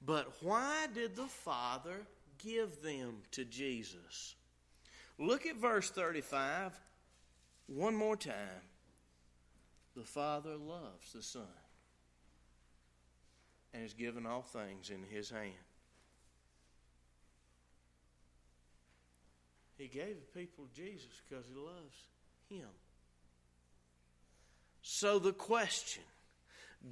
But 0.04 0.32
why 0.42 0.88
did 0.92 1.14
the 1.14 1.26
Father 1.26 2.06
give 2.38 2.82
them 2.82 3.18
to 3.32 3.44
Jesus? 3.44 4.34
Look 5.18 5.46
at 5.46 5.56
verse 5.56 5.88
35 5.90 6.72
one 7.66 7.94
more 7.94 8.16
time. 8.16 8.64
The 9.94 10.02
Father 10.02 10.56
loves 10.56 11.12
the 11.12 11.22
Son 11.22 11.59
and 13.72 13.82
has 13.82 13.94
given 13.94 14.26
all 14.26 14.42
things 14.42 14.90
in 14.90 15.02
His 15.08 15.30
hand. 15.30 15.52
He 19.76 19.86
gave 19.86 20.16
the 20.16 20.38
people 20.40 20.66
Jesus 20.74 21.22
because 21.28 21.46
He 21.46 21.54
loves 21.54 22.06
Him. 22.48 22.68
So 24.82 25.18
the 25.18 25.32
question 25.32 26.02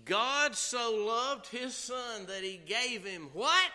God 0.05 0.55
so 0.55 1.05
loved 1.07 1.47
his 1.47 1.75
son 1.75 2.27
that 2.27 2.43
he 2.43 2.61
gave 2.64 3.05
him 3.05 3.31
what? 3.33 3.71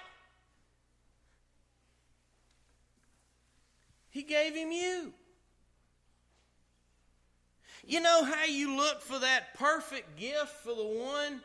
He 4.10 4.22
gave 4.22 4.56
him 4.56 4.72
you. 4.72 5.12
You 7.86 8.00
know 8.00 8.24
how 8.24 8.46
you 8.46 8.78
look 8.78 9.02
for 9.02 9.20
that 9.20 9.56
perfect 9.56 10.18
gift 10.18 10.50
for 10.64 10.76
the 10.76 10.86
one 10.86 11.42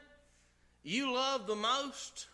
you 0.91 1.13
love 1.13 1.47
the 1.47 1.57
most? 1.57 2.29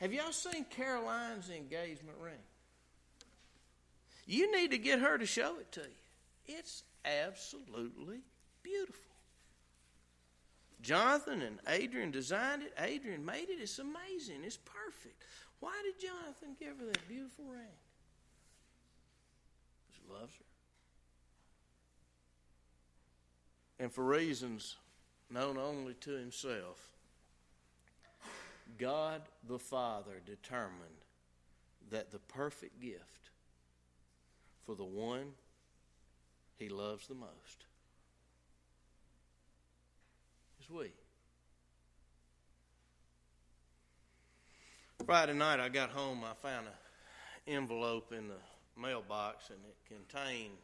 Have 0.00 0.12
y'all 0.12 0.32
seen 0.32 0.64
Caroline's 0.64 1.50
engagement 1.50 2.16
ring? 2.22 2.34
You 4.26 4.54
need 4.54 4.70
to 4.70 4.78
get 4.78 5.00
her 5.00 5.18
to 5.18 5.26
show 5.26 5.58
it 5.58 5.72
to 5.72 5.80
you. 5.80 6.56
It's 6.58 6.84
absolutely 7.04 8.20
beautiful. 8.62 8.94
Jonathan 10.80 11.42
and 11.42 11.58
Adrian 11.66 12.10
designed 12.10 12.62
it. 12.62 12.72
Adrian 12.78 13.24
made 13.24 13.48
it. 13.48 13.58
It's 13.60 13.78
amazing. 13.78 14.44
It's 14.44 14.58
perfect. 14.58 15.22
Why 15.60 15.72
did 15.82 16.00
Jonathan 16.00 16.56
give 16.58 16.78
her 16.78 16.86
that 16.86 17.08
beautiful 17.08 17.46
ring? 17.46 17.76
Because 19.86 20.00
he 20.00 20.12
loves 20.12 20.32
her. 20.38 20.47
And 23.78 23.92
for 23.92 24.04
reasons 24.04 24.76
known 25.30 25.56
only 25.56 25.94
to 25.94 26.10
himself, 26.10 26.96
God 28.76 29.22
the 29.46 29.58
Father 29.58 30.20
determined 30.24 31.04
that 31.90 32.10
the 32.10 32.18
perfect 32.18 32.80
gift 32.80 33.30
for 34.64 34.74
the 34.74 34.84
one 34.84 35.32
he 36.56 36.68
loves 36.68 37.06
the 37.06 37.14
most 37.14 37.64
is 40.60 40.68
we. 40.68 40.90
Friday 45.06 45.32
night 45.32 45.60
I 45.60 45.68
got 45.68 45.90
home, 45.90 46.22
I 46.24 46.34
found 46.34 46.66
an 46.66 47.54
envelope 47.54 48.12
in 48.12 48.28
the 48.28 48.80
mailbox 48.80 49.50
and 49.50 49.58
it 49.64 49.76
contained 49.86 50.58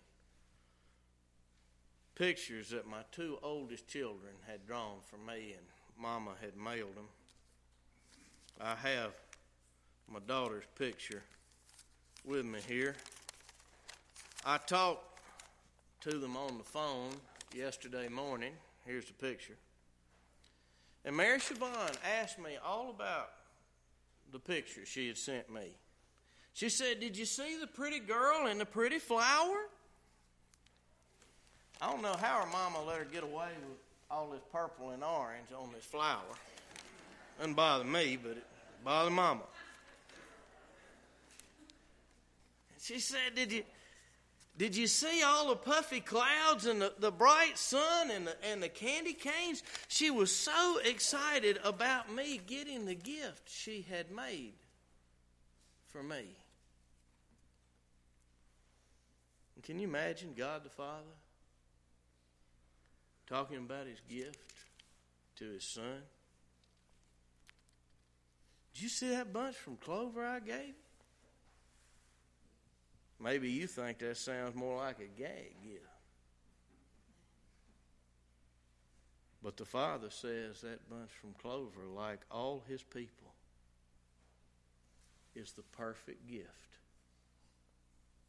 pictures 2.15 2.71
that 2.71 2.87
my 2.87 3.03
two 3.11 3.39
oldest 3.43 3.89
children 3.89 4.33
had 4.47 4.67
drawn 4.67 4.99
for 5.05 5.17
me 5.17 5.55
and 5.57 5.67
mama 5.99 6.33
had 6.41 6.57
mailed 6.57 6.95
them. 6.95 7.09
I 8.61 8.75
have 8.77 9.13
my 10.13 10.21
daughter's 10.27 10.65
picture 10.79 11.23
with 12.25 12.45
me 12.45 12.61
here. 12.69 12.95
I 14.45 14.59
talked 14.59 15.21
to 16.03 16.19
them 16.19 16.37
on 16.37 16.59
the 16.59 16.65
phone 16.65 17.11
yesterday 17.55 18.09
morning. 18.09 18.53
Here's 18.87 19.07
the 19.07 19.15
picture. 19.15 19.57
And 21.05 21.17
Mary 21.17 21.39
Siobhan 21.39 21.97
asked 22.21 22.39
me 22.39 22.57
all 22.65 22.91
about 22.91 23.31
the 24.33 24.39
picture 24.39 24.87
she 24.87 25.09
had 25.09 25.19
sent 25.19 25.53
me. 25.53 25.77
She 26.53 26.69
said, 26.69 27.01
Did 27.01 27.17
you 27.17 27.25
see 27.25 27.57
the 27.61 27.67
pretty 27.67 27.99
girl 27.99 28.47
and 28.47 28.61
the 28.61 28.67
pretty 28.67 28.99
flower? 28.99 29.57
I 31.81 31.91
don't 31.91 32.03
know 32.03 32.17
how 32.17 32.41
her 32.41 32.51
mama 32.51 32.83
let 32.87 32.99
her 32.99 33.05
get 33.05 33.23
away 33.23 33.49
with 33.69 33.79
all 34.11 34.31
this 34.31 34.43
purple 34.53 34.91
and 34.91 35.03
orange 35.03 35.49
on 35.57 35.71
this 35.75 35.85
flower. 35.85 36.21
Doesn't 37.39 37.55
bother 37.55 37.85
me, 37.85 38.17
but 38.21 38.33
it 38.33 38.47
bothered 38.85 39.13
mama. 39.13 39.43
And 42.73 42.83
she 42.83 42.99
said, 42.99 43.35
Did 43.35 43.53
you 43.53 43.65
did 44.57 44.77
you 44.77 44.87
see 44.87 45.23
all 45.25 45.49
the 45.49 45.57
puffy 45.57 45.99
clouds 45.99 46.67
and 46.67 46.81
the, 46.81 46.93
the 47.01 47.11
bright 47.11 47.59
sun 47.59 48.13
and 48.13 48.29
the, 48.29 48.37
and 48.45 48.63
the 48.63 48.69
candy 48.69 49.13
canes? 49.13 49.65
She 49.89 50.13
was 50.13 50.35
so 50.35 50.79
excited 50.85 51.59
about 51.65 52.15
me 52.15 52.41
getting 52.47 52.85
the 52.87 52.95
gift 52.95 53.51
she 53.51 53.85
had 53.91 54.13
made 54.13 54.53
for 55.89 56.05
me. 56.05 56.37
Can 59.65 59.81
you 59.81 59.89
imagine 59.89 60.35
God 60.37 60.63
the 60.63 60.71
Father 60.71 61.03
talking 63.27 63.59
about 63.59 63.87
his 63.87 64.01
gift 64.09 64.39
to 65.37 65.51
his 65.51 65.65
son? 65.65 66.03
Did 68.75 68.83
you 68.83 68.89
see 68.89 69.11
that 69.11 69.33
bunch 69.33 69.57
from 69.57 69.77
clover 69.77 70.25
I 70.25 70.41
gave? 70.41 70.75
Maybe 73.21 73.51
you 73.51 73.67
think 73.67 73.99
that 73.99 74.17
sounds 74.17 74.55
more 74.55 74.77
like 74.77 74.99
a 74.99 75.21
gag 75.21 75.55
gift. 75.63 75.85
But 79.43 79.57
the 79.59 79.65
Father 79.65 80.09
says 80.11 80.63
that 80.63 80.89
bunch 80.89 81.11
from 81.11 81.35
clover, 81.35 81.87
like 81.95 82.21
all 82.31 82.65
his 82.67 82.83
people, 82.83 83.35
is 85.35 85.53
the 85.53 85.63
perfect 85.63 86.27
gift 86.27 86.79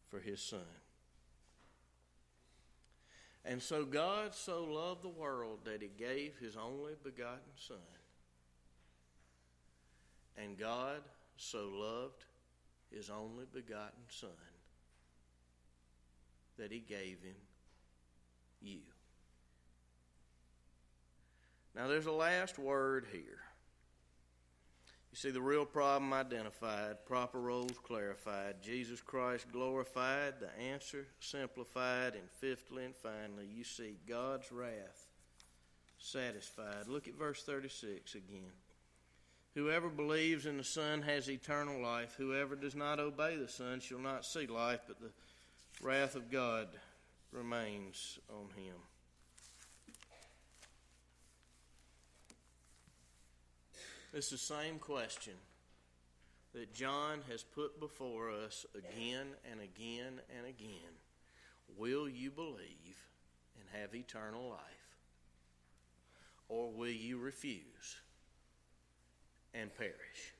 for 0.09 0.19
his 0.19 0.41
Son. 0.41 0.59
And 3.45 3.61
so 3.61 3.85
God 3.85 4.33
so 4.33 4.63
loved 4.63 5.03
the 5.03 5.09
world 5.09 5.59
that 5.65 5.81
he 5.81 5.89
gave 5.99 6.33
his 6.39 6.57
only 6.57 6.93
begotten 7.03 7.53
Son. 7.55 7.77
And 10.35 10.57
God 10.57 11.01
so 11.37 11.69
loved 11.71 12.25
his 12.91 13.09
only 13.09 13.45
begotten 13.53 14.03
Son 14.09 14.29
that 16.57 16.71
he 16.71 16.79
gave 16.79 17.21
him 17.21 17.35
you. 18.61 18.79
Now, 21.75 21.87
there's 21.87 22.05
a 22.05 22.11
last 22.11 22.57
word 22.57 23.05
here. 23.11 23.44
You 25.15 25.19
see, 25.19 25.31
the 25.31 25.39
real 25.39 25.63
problem 25.63 26.11
identified, 26.11 27.05
proper 27.05 27.39
roles 27.39 27.79
clarified, 27.81 28.55
Jesus 28.61 28.99
Christ 28.99 29.45
glorified, 29.49 30.33
the 30.41 30.49
answer 30.61 31.07
simplified, 31.21 32.15
and 32.15 32.29
fifthly 32.41 32.83
and 32.83 32.93
finally, 32.93 33.47
you 33.49 33.63
see 33.63 33.95
God's 34.09 34.51
wrath 34.51 35.07
satisfied. 35.99 36.89
Look 36.89 37.07
at 37.07 37.17
verse 37.17 37.41
36 37.43 38.15
again. 38.15 38.51
Whoever 39.53 39.87
believes 39.87 40.47
in 40.47 40.57
the 40.57 40.65
Son 40.65 41.01
has 41.03 41.29
eternal 41.29 41.81
life. 41.81 42.15
Whoever 42.17 42.57
does 42.57 42.75
not 42.75 42.99
obey 42.99 43.37
the 43.37 43.47
Son 43.47 43.79
shall 43.79 43.99
not 43.99 44.25
see 44.25 44.47
life, 44.47 44.81
but 44.85 44.99
the 44.99 45.11
wrath 45.81 46.15
of 46.15 46.29
God 46.29 46.67
remains 47.31 48.19
on 48.29 48.49
him. 48.61 48.75
It's 54.15 54.29
the 54.29 54.37
same 54.37 54.79
question 54.79 55.33
that 56.53 56.73
John 56.73 57.19
has 57.29 57.43
put 57.43 57.81
before 57.81 58.31
us 58.31 58.65
again 58.73 59.27
and 59.51 59.59
again 59.59 60.21
and 60.37 60.47
again. 60.47 60.95
Will 61.77 62.07
you 62.07 62.31
believe 62.31 62.95
and 63.59 63.81
have 63.81 63.93
eternal 63.93 64.47
life? 64.47 64.59
Or 66.47 66.71
will 66.71 66.87
you 66.87 67.17
refuse 67.17 67.97
and 69.53 69.69
perish? 69.75 70.33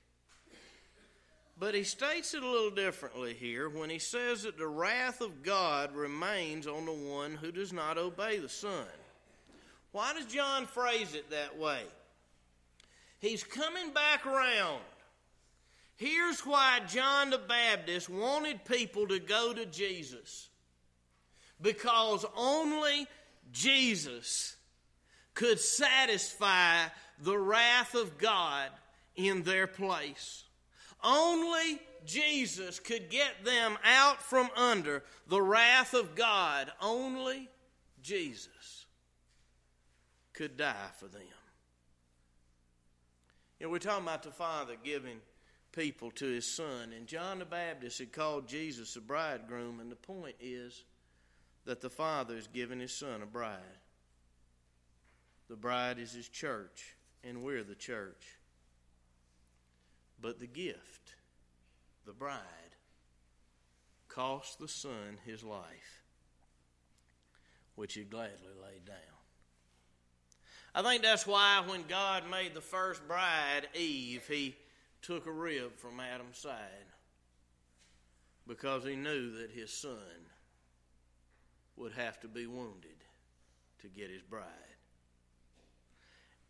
But 1.60 1.76
he 1.76 1.84
states 1.84 2.34
it 2.34 2.44
a 2.44 2.50
little 2.50 2.72
differently 2.72 3.34
here 3.34 3.68
when 3.68 3.90
he 3.90 4.00
says 4.00 4.44
that 4.44 4.58
the 4.58 4.68
wrath 4.68 5.20
of 5.20 5.44
God 5.44 5.94
remains 5.94 6.66
on 6.66 6.86
the 6.86 6.94
one 6.94 7.36
who 7.36 7.52
does 7.52 7.74
not 7.74 7.98
obey 7.98 8.40
the 8.40 8.48
Son. 8.48 8.88
Why 9.92 10.14
does 10.14 10.28
John 10.28 10.66
phrase 10.66 11.14
it 11.14 11.30
that 11.32 11.58
way? 11.58 11.82
He's 13.26 13.44
coming 13.44 13.92
back 13.92 14.28
around. 14.28 14.82
Here's 15.96 16.42
why 16.42 16.82
John 16.88 17.32
the 17.32 17.40
Baptist 17.40 18.08
wanted 18.08 18.64
people 18.66 19.08
to 19.08 19.18
go 19.18 19.52
to 19.52 19.66
Jesus. 19.66 20.50
Because 21.60 22.24
only 22.38 23.08
Jesus 23.52 24.56
could 25.34 25.60
satisfy 25.60 26.84
the 27.20 27.36
wrath 27.36 27.96
of 27.96 28.20
God 28.20 28.70
in 29.16 29.42
their 29.42 29.66
place. 29.66 30.44
Only 31.04 31.80
Jesus 32.06 32.80
could 32.80 33.10
get 33.10 33.44
them 33.44 33.76
out 33.84 34.22
from 34.22 34.50
under 34.56 35.02
the 35.28 35.42
wrath 35.42 35.96
of 35.96 36.14
God. 36.14 36.72
Only 36.80 37.50
Jesus 38.04 38.86
could 40.34 40.58
die 40.58 40.92
for 41.00 41.08
them. 41.08 41.24
You 43.60 43.66
know, 43.66 43.72
we're 43.72 43.80
talking 43.80 44.04
about 44.04 44.24
the 44.24 44.32
Father 44.32 44.76
giving 44.84 45.20
people 45.72 46.12
to 46.12 46.26
his 46.26 46.46
Son, 46.46 46.92
and 46.96 47.08
John 47.08 47.40
the 47.40 47.46
Baptist 47.46 48.00
had 48.00 48.12
called 48.12 48.48
Jesus 48.48 48.96
a 48.96 49.02
bridegroom, 49.02 49.80
and 49.80 49.92
the 49.92 49.96
point 49.96 50.36
is 50.40 50.84
that 51.66 51.82
the 51.82 51.90
Father 51.90 52.36
is 52.36 52.48
giving 52.48 52.80
his 52.80 52.94
Son 52.94 53.22
a 53.22 53.26
bride. 53.26 53.60
The 55.50 55.56
bride 55.56 56.00
is 56.00 56.12
his 56.12 56.28
church, 56.28 56.96
and 57.24 57.44
we're 57.44 57.64
the 57.64 57.76
church. 57.76 58.40
But 60.22 60.40
the 60.40 60.48
gift, 60.48 61.16
the 62.06 62.14
bride, 62.14 62.42
cost 64.08 64.60
the 64.60 64.68
Son 64.68 65.20
his 65.26 65.44
life, 65.44 66.04
which 67.76 67.94
he 67.94 68.04
gladly 68.04 68.54
laid 68.62 68.86
down. 68.86 69.15
I 70.78 70.82
think 70.82 71.04
that's 71.04 71.26
why 71.26 71.64
when 71.66 71.84
God 71.88 72.30
made 72.30 72.54
the 72.54 72.60
first 72.60 73.08
bride, 73.08 73.70
Eve, 73.74 74.28
he 74.28 74.58
took 75.02 75.26
a 75.26 75.32
rib 75.32 75.78
from 75.78 76.02
Adam's 76.02 76.38
side 76.38 76.60
because 78.46 78.84
he 78.84 78.98
knew 78.98 79.32
that 79.38 79.52
his 79.52 79.72
son 79.72 79.96
would 81.78 81.94
have 81.94 82.20
to 82.20 82.28
be 82.28 82.46
wounded 82.46 82.98
to 83.80 83.88
get 83.88 84.10
his 84.10 84.22
bride. 84.22 84.44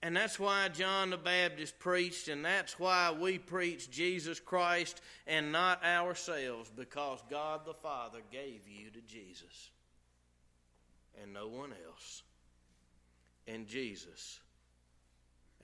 And 0.01 0.17
that's 0.17 0.39
why 0.39 0.69
John 0.69 1.11
the 1.11 1.17
Baptist 1.17 1.77
preached, 1.77 2.27
and 2.27 2.43
that's 2.43 2.79
why 2.79 3.11
we 3.11 3.37
preach 3.37 3.91
Jesus 3.91 4.39
Christ 4.39 5.01
and 5.27 5.51
not 5.51 5.83
ourselves, 5.83 6.71
because 6.75 7.23
God 7.29 7.61
the 7.63 7.75
Father 7.75 8.19
gave 8.31 8.67
you 8.67 8.89
to 8.89 9.01
Jesus 9.01 9.69
and 11.21 11.31
no 11.31 11.47
one 11.47 11.73
else. 11.87 12.23
And 13.47 13.67
Jesus 13.67 14.39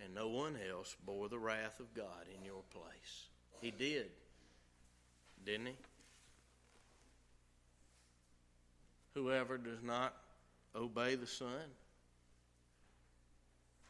and 0.04 0.13
no 0.15 0.30
one 0.30 0.58
else 0.70 0.96
bore 1.06 1.30
the 1.30 1.39
wrath 1.39 1.80
of 1.80 1.94
God 1.94 2.26
in 2.36 2.44
your 2.46 2.63
place. 2.72 3.28
He 3.62 3.72
did, 3.72 4.08
didn't 5.46 5.67
he? 5.67 5.76
Whoever 9.13 9.58
does 9.58 9.84
not 9.84 10.15
obey 10.76 11.15
the 11.15 11.28
Son, 11.28 11.70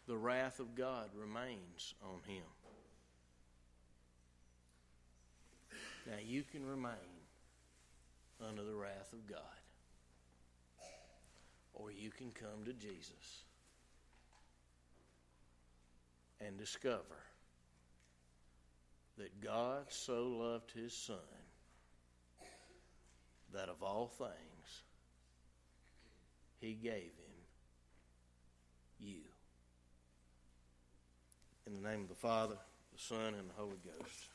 the 0.07 0.17
wrath 0.17 0.59
of 0.59 0.75
God 0.75 1.09
remains 1.15 1.93
on 2.03 2.19
him. 2.27 2.43
Now 6.07 6.17
you 6.25 6.43
can 6.43 6.65
remain 6.65 6.91
under 8.45 8.63
the 8.63 8.73
wrath 8.73 9.13
of 9.13 9.27
God, 9.29 9.39
or 11.73 11.91
you 11.91 12.09
can 12.09 12.31
come 12.31 12.65
to 12.65 12.73
Jesus 12.73 13.43
and 16.45 16.57
discover 16.57 17.23
that 19.17 19.41
God 19.41 19.85
so 19.89 20.27
loved 20.27 20.71
his 20.71 20.93
Son 20.93 21.17
that 23.53 23.69
of 23.69 23.83
all 23.83 24.07
things 24.07 24.83
he 26.59 26.73
gave 26.73 26.93
him 26.93 27.41
you. 28.99 29.21
In 31.67 31.81
the 31.81 31.89
name 31.89 32.01
of 32.03 32.09
the 32.09 32.15
Father, 32.15 32.57
the 32.93 32.99
Son, 32.99 33.33
and 33.37 33.49
the 33.49 33.53
Holy 33.55 33.77
Ghost. 33.85 34.30